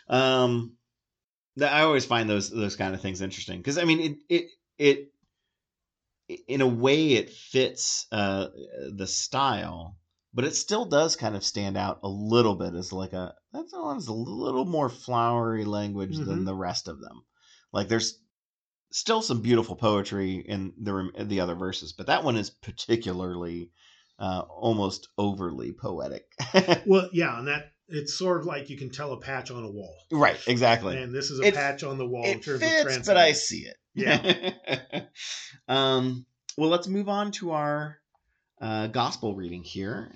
[0.08, 0.78] um
[1.58, 4.46] that I always find those those kind of things interesting because I mean it it
[4.78, 5.10] it
[6.48, 8.48] in a way it fits uh
[8.96, 9.98] the style
[10.34, 13.74] but it still does kind of stand out a little bit as like a that's
[13.74, 16.46] one's a little more flowery language than Mhm.
[16.46, 17.24] the rest of them
[17.72, 18.20] like there's
[18.92, 23.72] still some beautiful poetry in the rem- the other verses, but that one is particularly
[24.20, 26.26] uh, almost overly poetic.
[26.86, 29.70] Well, yeah, and that it's sort of like you can tell a patch on a
[29.70, 29.96] wall.
[30.12, 30.98] right, exactly.
[30.98, 33.18] And this is a It- patch on the wall in it terms fits, of but
[33.18, 33.76] I see it.
[33.96, 35.02] Yeah.
[35.68, 36.26] um.
[36.58, 37.98] Well, let's move on to our
[38.62, 40.12] uh, gospel reading here.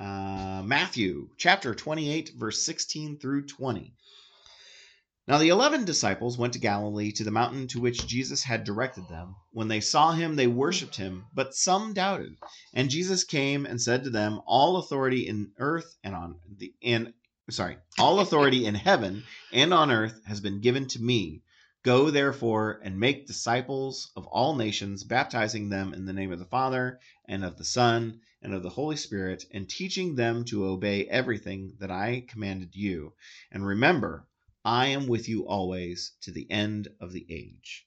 [0.00, 3.94] Uh, Matthew chapter 28, verse 16 through 20.
[5.28, 9.06] Now the eleven disciples went to Galilee to the mountain to which Jesus had directed
[9.08, 9.36] them.
[9.52, 12.36] When they saw him, they worshipped him, but some doubted.
[12.72, 17.12] And Jesus came and said to them, All authority in earth and on the and
[17.50, 21.42] sorry, all authority in heaven and on earth has been given to me.
[21.82, 26.44] Go therefore and make disciples of all nations, baptizing them in the name of the
[26.46, 31.06] Father and of the Son and of the Holy Spirit, and teaching them to obey
[31.06, 33.12] everything that I commanded you.
[33.50, 34.26] And remember,
[34.64, 37.86] I am with you always to the end of the age.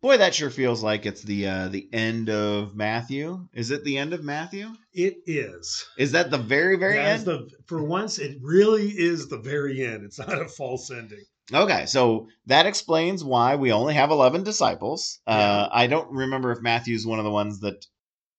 [0.00, 3.46] Boy, that sure feels like it's the uh, the end of Matthew.
[3.52, 4.74] Is it the end of Matthew?
[4.92, 5.84] It is.
[5.98, 7.26] Is that the very very That's end?
[7.26, 10.04] the for once it really is the very end.
[10.04, 11.24] It's not a false ending.
[11.52, 15.20] Okay, so that explains why we only have 11 disciples.
[15.26, 15.68] Uh, Yeah.
[15.70, 17.86] I don't remember if Matthew's one of the ones that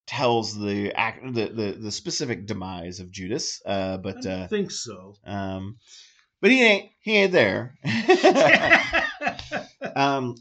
[0.08, 4.48] tells the act, the, the, the specific demise of Judas, uh, I but don't uh,
[4.48, 5.16] think so.
[5.26, 5.78] um,
[6.42, 7.78] but he ain't he ain't there.
[9.96, 10.36] um,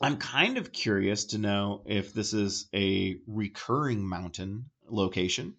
[0.00, 5.54] I'm kind of curious to know if this is a recurring mountain location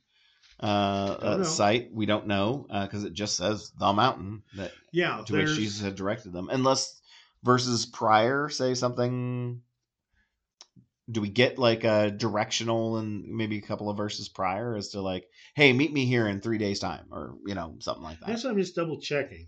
[0.61, 1.93] uh, uh, site.
[1.93, 5.95] We don't know because it just says the mountain that yeah, to which Jesus had
[5.95, 6.99] directed them, unless
[7.43, 9.61] verses prior say something.
[11.09, 15.01] Do we get like a directional and maybe a couple of verses prior as to
[15.01, 18.27] like, hey, meet me here in three days' time, or you know something like that?
[18.27, 19.47] That's what I'm just double checking.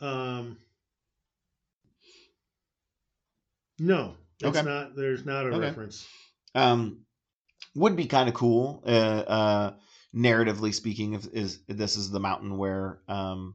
[0.00, 0.56] Um,
[3.78, 4.66] no, that's Okay.
[4.66, 4.96] not.
[4.96, 5.58] There's not a Okay.
[5.60, 6.06] reference.
[6.54, 7.04] um,
[7.74, 9.74] would be kind of cool, uh, uh,
[10.14, 11.14] narratively speaking.
[11.14, 13.54] If is this is the mountain where um,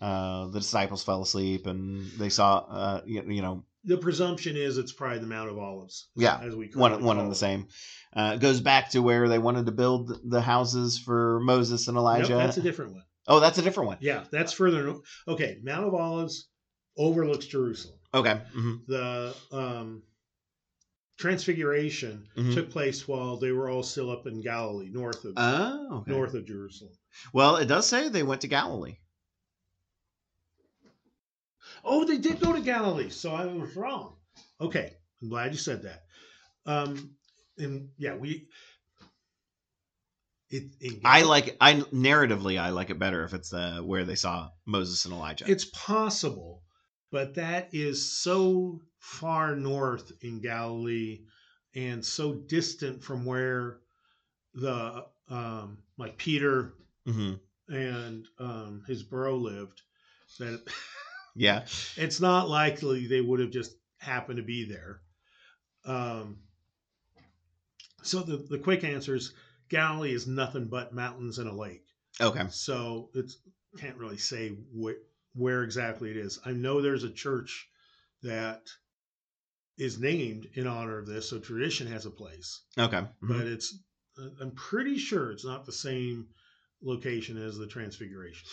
[0.00, 4.76] uh, the disciples fell asleep and they saw, uh, you, you know, The presumption is
[4.78, 6.08] it's probably the Mount of Olives.
[6.16, 7.68] Yeah, as we one one and the same.
[8.14, 11.94] Uh, it goes back to where they wanted to build the houses for Moses and
[11.94, 12.34] Nope, Elijah.
[12.36, 13.04] that's a different one.
[13.28, 13.98] oh, that's a different one.
[14.00, 14.94] Yeah, that's further.
[15.28, 16.48] Okay, Mount of Olives
[16.96, 17.98] overlooks Jerusalem.
[18.14, 18.40] Okay.
[18.52, 20.02] hmm The um,
[21.18, 22.54] Transfiguration Mhm.
[22.54, 26.10] took place while they were all still up in Galilee, north of Oh, okay.
[26.12, 26.92] north of Jerusalem.
[27.32, 28.98] Well, it does say they went to Galilee.
[31.84, 34.14] Oh, they did go to Galilee, so I was wrong.
[34.60, 36.04] Okay, I'm glad you said that.
[36.66, 37.14] Um,
[37.56, 38.48] and yeah, we.
[40.50, 41.56] It, in I like it.
[41.60, 45.50] I narratively, I like it better if it's uh, where they saw Moses and Elijah.
[45.50, 46.62] It's possible,
[47.10, 51.20] but that is so far north in Galilee
[51.74, 53.78] and so distant from where
[54.54, 56.74] the um, like Peter
[57.06, 57.34] hmm
[57.68, 59.82] and um, his bro lived
[60.38, 60.60] that
[61.38, 61.64] Yeah.
[61.96, 65.00] it's not likely they would have just happened to be there.
[65.84, 66.38] Um,
[68.02, 69.32] so the, the quick answer is
[69.68, 71.84] Galilee is nothing but mountains and a lake.
[72.20, 72.44] Okay.
[72.50, 73.38] So it's
[73.78, 74.98] can't really say wh-
[75.34, 76.40] where exactly it is.
[76.44, 77.68] I know there's a church
[78.22, 78.62] that
[79.76, 82.96] is named in honor of this, so tradition has a place, Okay.
[82.98, 83.08] Mhm.
[83.22, 83.78] but it's
[84.20, 86.26] uh, I'm pretty sure it's not the same
[86.82, 88.48] location as the Transfiguration.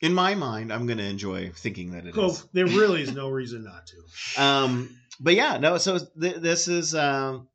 [0.00, 2.44] In my mind, I'm going to enjoy thinking that it is.
[2.52, 3.96] there really is no reason not to.
[4.42, 5.78] Um, but yeah, no.
[5.78, 7.48] So th- this is um,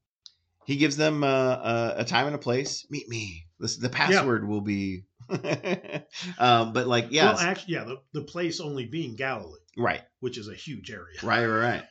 [0.66, 2.86] he gives them uh, a, a time and a place.
[2.90, 3.46] Meet me.
[3.60, 5.04] This the password will be.
[6.40, 10.38] um, but like yeah, Well, actually, yeah, the, the place only being Galilee, right, which
[10.38, 11.18] is a huge area.
[11.24, 11.84] right, right, right.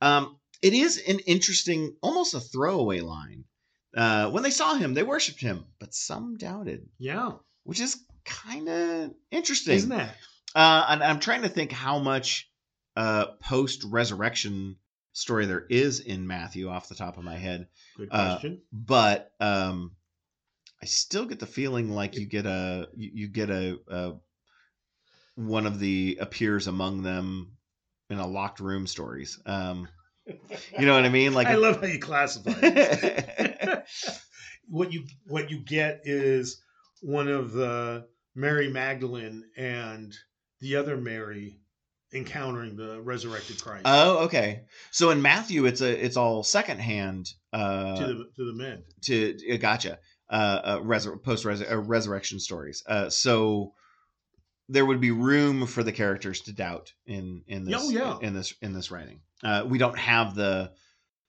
[0.00, 3.44] Um, it is an interesting, almost a throwaway line.
[3.96, 7.32] Uh, when they saw him, they worshipped him, but some doubted, Yeah,
[7.64, 9.74] which is kind of interesting.
[9.76, 10.14] isn't that?
[10.54, 12.50] Uh, and I'm trying to think how much
[12.96, 14.76] uh, post resurrection
[15.12, 18.60] story there is in Matthew off the top of my head, Good Uh, question.
[18.72, 19.92] but um,
[20.82, 24.12] I still get the feeling like you get a you, you get a, a
[25.34, 27.56] one of the appears among them
[28.10, 29.38] in a locked room stories.
[29.46, 29.88] Um,
[30.26, 31.34] you know what I mean?
[31.34, 33.84] Like I love how you classify it.
[34.68, 36.62] what you what you get is
[37.00, 38.06] one of the
[38.36, 40.14] Mary Magdalene and
[40.60, 41.58] the other Mary
[42.12, 44.62] encountering the resurrected Christ oh, okay.
[44.92, 47.32] So in Matthew, it's a it's all secondhand.
[47.52, 48.84] Uh, to the to the men.
[49.02, 49.98] to uh, gotcha
[50.30, 53.72] uh, uh resur- post uh, resurrection stories uh so
[54.68, 58.18] there would be room for the characters to doubt in in this Oh, yeah.
[58.20, 59.20] in this in this writing.
[59.42, 60.72] Uh, we don't have the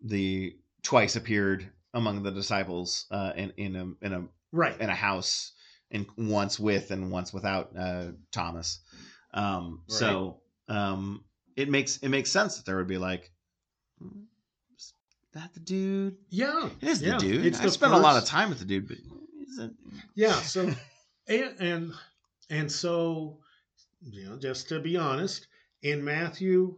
[0.01, 4.79] the twice appeared among the disciples uh, in in a in a right.
[4.79, 5.53] in a house
[5.91, 8.79] and once with and once without uh, Thomas.
[9.33, 11.23] Um, So um,
[11.55, 13.31] it makes it makes sense that there would be like,
[13.99, 14.23] "Hmm,
[14.75, 14.93] is
[15.33, 16.17] that the dude?
[16.29, 16.69] yeah.
[16.81, 17.13] It is yeah.
[17.13, 17.45] the dude.
[17.45, 18.97] It's I spent a lot of time with the dude, but
[19.59, 19.71] it?
[20.15, 20.33] Yeah.
[20.41, 20.73] So,
[21.27, 21.93] and and
[22.49, 23.39] and so,
[24.01, 25.47] you know, just to be honest,
[25.81, 26.77] in Matthew,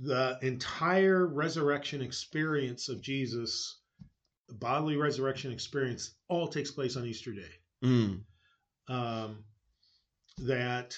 [0.00, 3.80] the entire resurrection experience of Jesus,
[4.48, 7.50] the bodily resurrection experience, all takes place on Easter Day.
[7.82, 8.24] Mm,
[8.88, 9.44] Um,
[10.38, 10.94] that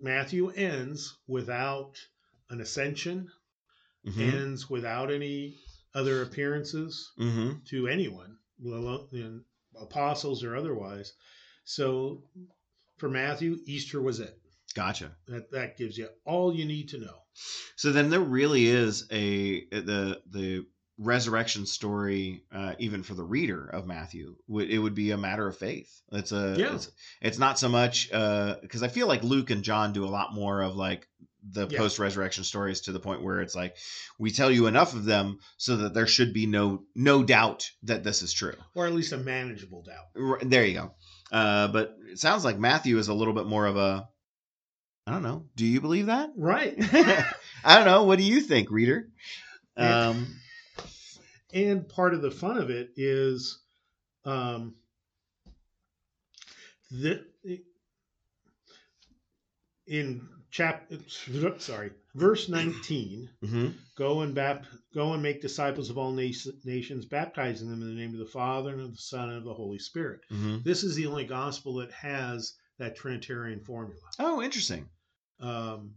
[0.00, 1.96] Matthew ends without
[2.50, 3.30] an ascension,
[4.06, 5.56] mhm, ends without any
[5.94, 7.64] other appearances mhm.
[7.66, 9.40] to anyone, let alone you know,
[9.80, 11.12] apostles or otherwise.
[11.64, 12.22] So
[12.98, 14.36] for Matthew, Easter was it.
[14.74, 15.16] Gotcha.
[15.26, 17.16] That that gives you all you need to know.
[17.76, 20.66] So then there really is a the the
[21.02, 25.48] resurrection story, uh, even for the reader of Matthew, would it would be a matter
[25.48, 25.90] of faith.
[26.12, 26.74] It's a Yeah.
[26.74, 26.90] it's,
[27.22, 30.60] it's not so much because I feel like Luke and John do a lot more
[30.62, 31.08] of like
[31.52, 31.78] the Yeah.
[31.78, 33.76] post resurrection stories to the point where it's like
[34.18, 38.04] we tell you enough of them so that there should be no no doubt that
[38.04, 38.54] this is true.
[38.74, 40.04] Or at least a manageable doubt.
[40.22, 40.94] R- There you go.
[41.32, 44.06] Uh, but it sounds like Matthew is a little bit more of a
[45.06, 45.46] I don't know.
[45.56, 46.28] Do you believe that?
[46.36, 46.74] Right.
[47.64, 48.04] I don't know.
[48.04, 49.08] What do you think, reader?
[49.78, 50.08] Yeah.
[50.10, 50.26] Um,
[51.52, 53.58] and part of the fun of it is
[54.24, 54.74] um
[56.90, 57.24] the
[59.86, 60.90] in chap
[61.58, 63.72] sorry verse 19 mhm.
[63.96, 66.30] go and bap- go and make disciples of all na-
[66.64, 69.44] nations baptizing them in the name of the father and of the son and of
[69.44, 70.62] the holy spirit Mhm.
[70.64, 74.88] this is the only gospel that has that trinitarian formula Oh, interesting.
[75.40, 75.94] um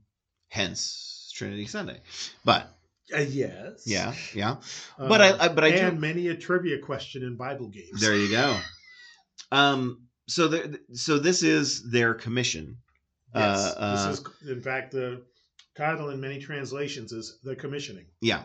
[0.49, 1.99] Hence Trinity Sunday.
[2.45, 2.72] But
[3.16, 4.56] uh, yes yeah, yeah.
[4.97, 6.01] But I, I but I and do.
[6.01, 8.58] many a trivia question in bible games There you go.
[9.51, 10.08] Um.
[10.28, 10.66] So there.
[10.93, 12.78] So this is their commission.
[13.36, 15.24] yes uh, uh, this is in fact the
[15.76, 18.43] title in many translations is the commissioning Yeah.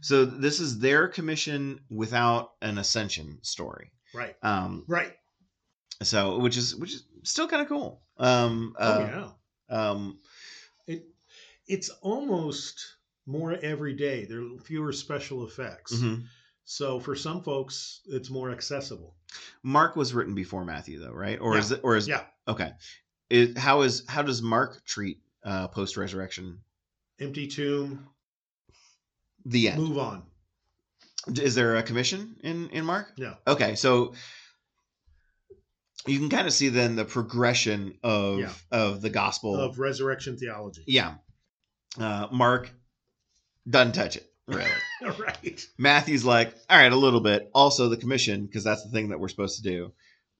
[0.00, 3.92] So this is their commission without an ascension story.
[4.14, 4.84] right Um.
[4.88, 5.12] right
[6.02, 8.02] So which is which is still kind of cool.
[8.18, 8.74] Um.
[8.78, 8.98] oh Uh,
[9.70, 10.18] yeah Um.
[10.86, 11.04] it
[11.68, 12.96] it's almost
[13.26, 16.22] more every day there are fewer special effects mhm.
[16.64, 19.14] so for some folks it's more accessible
[19.62, 21.38] Mark was written before Matthew, though, right?
[21.40, 21.60] Or Yeah.
[21.60, 21.80] is it?
[21.84, 22.24] Or is Yeah.
[22.48, 22.72] Okay.
[23.28, 26.58] Is, how is how does Mark treat uh, post resurrection?
[27.20, 28.08] empty tomb
[29.46, 29.80] The end.
[29.80, 30.24] move on
[31.28, 33.12] Is there a commission in in Mark?
[33.18, 34.14] no Okay, so
[36.08, 38.52] you can kind of see then the progression of Yeah.
[38.72, 39.54] of the gospel.
[39.54, 41.14] of resurrection theology yeah,
[41.98, 42.72] uh, Mark
[43.68, 44.64] doesn't touch it really.
[45.18, 47.50] right Matthew's like, all right, a little bit.
[47.54, 49.92] Also the commission because that's the thing that we're supposed to do.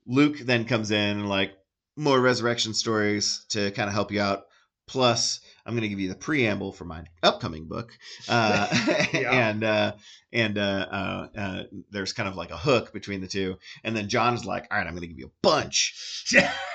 [0.07, 1.53] Luke then comes in and like
[1.97, 4.45] more resurrection stories to kind of help you out.
[4.87, 7.97] Plus, I'm going to give you the preamble for my upcoming book,
[8.29, 8.67] uh,
[9.13, 9.51] Yeah.
[9.51, 9.93] and uh,
[10.33, 11.63] and uh, uh, uh,
[11.93, 13.57] there's kind of like a hook between the two.
[13.85, 16.25] And then John is like, all right, I'm going to give you a bunch,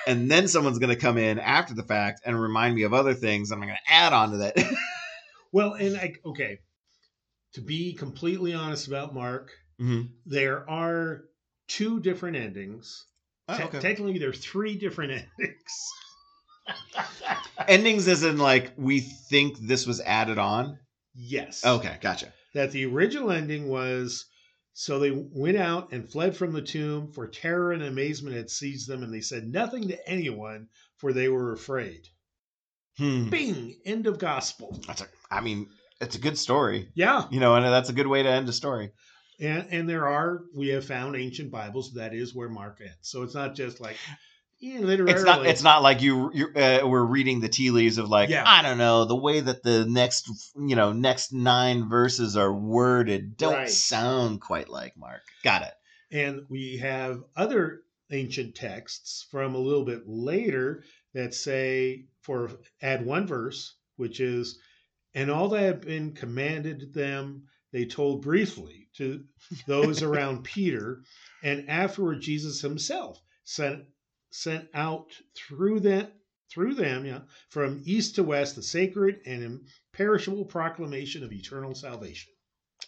[0.08, 3.14] and then someone's going to come in after the fact and remind me of other
[3.14, 4.56] things, and I'm going to add on to that.
[5.56, 6.60] Well and I, okay
[7.54, 10.10] to be completely honest about mark Mhm.
[10.26, 11.24] there are
[11.68, 13.06] two different endings
[13.48, 13.80] Oh, Te- okay.
[13.80, 15.74] technically there are three different endings
[17.68, 20.78] Endings as in like we think this was added on.
[21.16, 22.34] yes Okay, gotcha.
[22.54, 24.26] that the original ending was
[24.74, 28.90] so they went out and fled from the tomb for terror and amazement had seized
[28.90, 32.08] them and they said nothing to anyone for they were afraid
[32.98, 33.30] Hmm.
[33.30, 35.68] bing end of gospel That's a, I mean,
[36.02, 38.54] it's a good story, yeah you know, and that's a good way to end a
[38.54, 38.92] story.
[39.40, 43.24] and and there are we have found ancient bibles that is where mark ends so
[43.24, 43.98] it's not just like
[44.60, 45.46] yeah, literally It's not.
[45.46, 46.32] It's not like you.
[46.34, 48.46] you uh, we're reading the tea leaves of like Yeah.
[48.48, 53.36] I don't know the way that the next you know next nine verses are worded
[53.36, 53.70] don't Right.
[53.70, 55.22] sound quite like Mark.
[55.44, 55.74] Got it.
[56.10, 57.82] and we have other
[58.12, 60.84] ancient texts from a little bit later
[61.16, 62.52] that say for
[62.82, 64.60] add one verse which is
[65.16, 67.44] and all that had been commanded them
[67.74, 69.24] they told briefly to
[69.68, 71.02] those around peter
[71.44, 73.84] and afterward jesus himself sent
[74.30, 76.08] sent out through them
[76.52, 79.60] through them yeah, from east to west the sacred and
[79.94, 82.32] imperishable proclamation of eternal salvation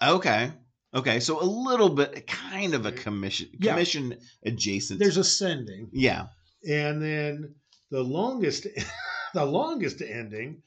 [0.01, 0.51] Okay.
[0.93, 1.19] Okay.
[1.19, 3.71] So a little bit, kind of a commission, Yeah.
[3.71, 4.99] commission adjacent.
[4.99, 6.27] there's ascending yeah.
[6.69, 7.55] and then
[7.91, 8.67] the longest
[9.33, 10.61] the longest ending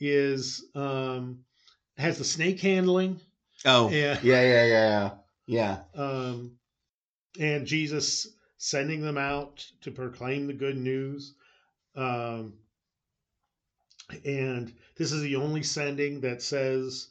[0.00, 1.40] is um,
[1.96, 3.20] has the snake handling
[3.64, 4.18] Oh, Yeah.
[4.22, 5.10] yeah, yeah, yeah,
[5.46, 5.82] yeah.
[5.96, 6.02] Yeah.
[6.02, 6.52] um,
[7.40, 11.34] and Jesus sending them out to proclaim the good news.
[11.96, 12.54] Um,
[14.24, 17.08] and this is the only sending that says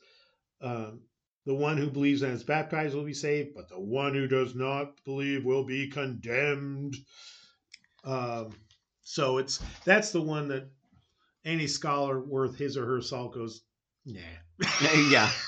[0.62, 1.02] um,
[1.46, 4.56] the one who believes and is baptized will be saved, but the one who does
[4.56, 6.96] not believe will be condemned.
[8.04, 8.56] Um,
[9.10, 10.68] so it's that's the one that
[11.46, 13.62] any scholar worth his or her salt goes,
[14.06, 14.20] nah.
[15.10, 15.30] yeah.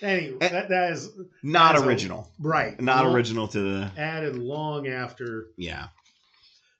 [0.00, 1.10] Anyway, that, that is
[1.44, 2.28] Not That's a- original.
[2.40, 2.80] right.
[2.80, 3.90] Not Long- original to the.
[3.96, 5.88] Added long after Yeah.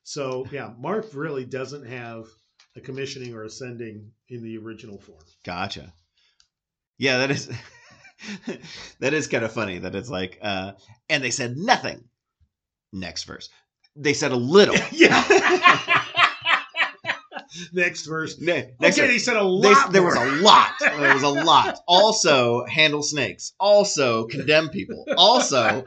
[0.03, 2.27] So yeah, Mark really doesn't have
[2.75, 5.21] a commissioning or a sending in the original form.
[5.45, 5.93] Gotcha.
[6.99, 7.49] Yeah, that is.
[8.99, 10.73] that is kind of funny that it's like, uh,
[11.09, 12.03] and they said nothing.
[12.93, 13.49] Next verse.
[13.97, 14.75] They said a little.
[14.93, 15.79] yeah.
[17.75, 18.41] Next verse.
[18.41, 19.13] Ne- next okay, verse.
[19.13, 19.93] he said a They- lot.
[19.93, 20.73] there was a lot.
[20.81, 21.79] There was a lot.
[21.87, 23.53] Also, handle snakes.
[23.61, 25.05] Also, condemn people.
[25.19, 25.85] Also,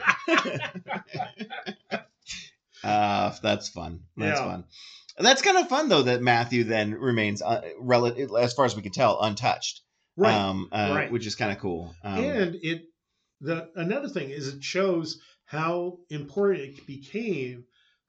[2.84, 4.02] uh, that's fun.
[4.16, 4.46] That's Yeah.
[4.46, 4.64] fun.
[5.18, 8.76] And that's kind of fun though that Matthew then remains uh, relative, as far as
[8.76, 9.82] we can tell, untouched.
[10.18, 10.34] right.
[10.36, 11.12] Um, uh, right.
[11.12, 11.96] Which is kind of cool.
[12.04, 12.84] Um, and it
[13.42, 17.66] the another thing is it shows how important it became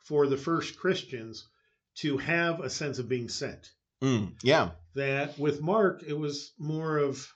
[0.08, 1.48] for the first Christians
[1.96, 3.70] to have a sense of being sent.
[4.02, 4.70] mm, yeah.
[4.94, 7.26] that with Mark, it was more of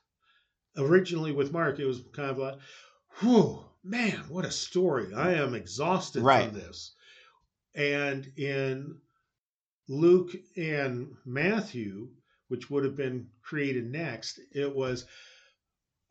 [0.77, 2.55] originally with Mark, it was kind of like,
[3.21, 5.13] whew, man, what a story.
[5.15, 6.49] I am exhausted Right.
[6.51, 6.95] from this.
[7.75, 8.99] And in
[9.89, 12.09] Luke and Matthew,
[12.49, 15.07] which would have been created next, it was,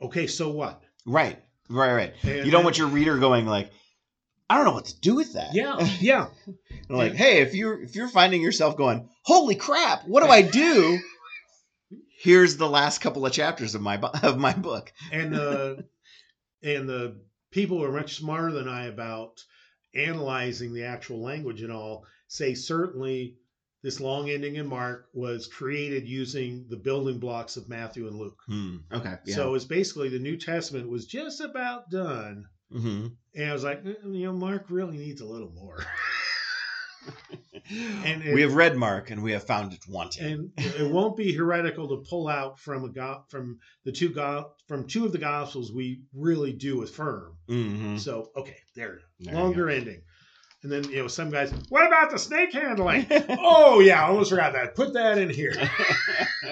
[0.01, 0.81] okay, so what?
[1.05, 1.41] Right.
[1.69, 1.93] Right.
[1.93, 2.13] Right.
[2.23, 3.71] And You don't want your reader going like,
[4.49, 5.53] I don't know what to do with that.
[5.53, 6.27] Yeah, yeah.
[6.89, 10.99] like, hey, if you're if you're finding yourself going, holy crap, what do I do?
[12.21, 14.91] Here's the last couple of chapters of my bu- of my book.
[15.11, 15.85] and the
[16.63, 17.21] and the
[17.51, 19.39] people who are much smarter than I about
[19.95, 23.35] analyzing the actual language and all say certainly
[23.81, 28.37] this long ending in Mark was created using the building blocks of Matthew and Luke.
[28.47, 28.77] Hmm.
[28.91, 29.15] Okay.
[29.25, 29.35] Yeah.
[29.35, 32.45] So it's basically the New Testament was just about done.
[32.71, 35.77] Hmm And I was like, "Mm, you know, Mark really needs a little more.
[38.03, 40.23] And it- we have read Mark and we have found it wanting.
[40.25, 44.51] and it won't be heretical to pull out from a go- from the two go-
[44.67, 47.37] from two of the gospels we really do affirm.
[47.47, 50.01] hmm So okay, there, There longer ending.
[50.63, 53.05] And then you know some guys, what about the snake handling?
[53.39, 54.75] oh yeah, I almost forgot that.
[54.75, 55.53] Put that in here.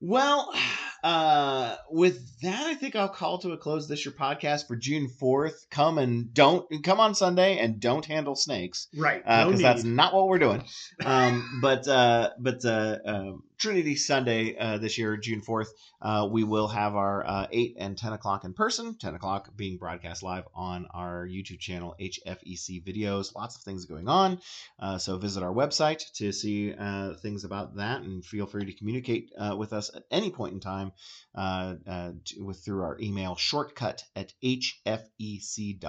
[0.00, 0.52] Well,
[1.04, 5.08] uh, with that, I think I'll call to a close this your podcast for June
[5.08, 5.66] fourth.
[5.70, 8.88] Come and don't come on Sunday and don't handle snakes.
[8.96, 9.22] right.
[9.24, 10.64] because no that's not what we're doing.
[11.04, 16.44] Um, but uh, but uh, um Trinity Sunday uh, this year, June fourth, uh, we
[16.44, 18.96] will have our uh, eight and ten o'clock in person.
[18.98, 23.34] Ten o'clock being broadcast live on our YouTube channel, HFEC Videos.
[23.34, 24.40] Lots of things going on.
[24.78, 28.72] Uh, so visit our website to see uh, things about that, and feel free to
[28.72, 30.92] communicate uh, with us at any point in time
[31.34, 35.82] uh, uh, to- with through our email shortcut at hfec.org.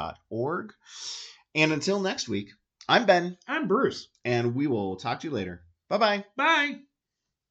[1.55, 2.49] And until next week,
[2.88, 4.07] I'm Ben I'm Bruce.
[4.26, 5.63] and we will talk to you later.
[5.89, 6.26] Bye bye.
[6.36, 6.80] Bye.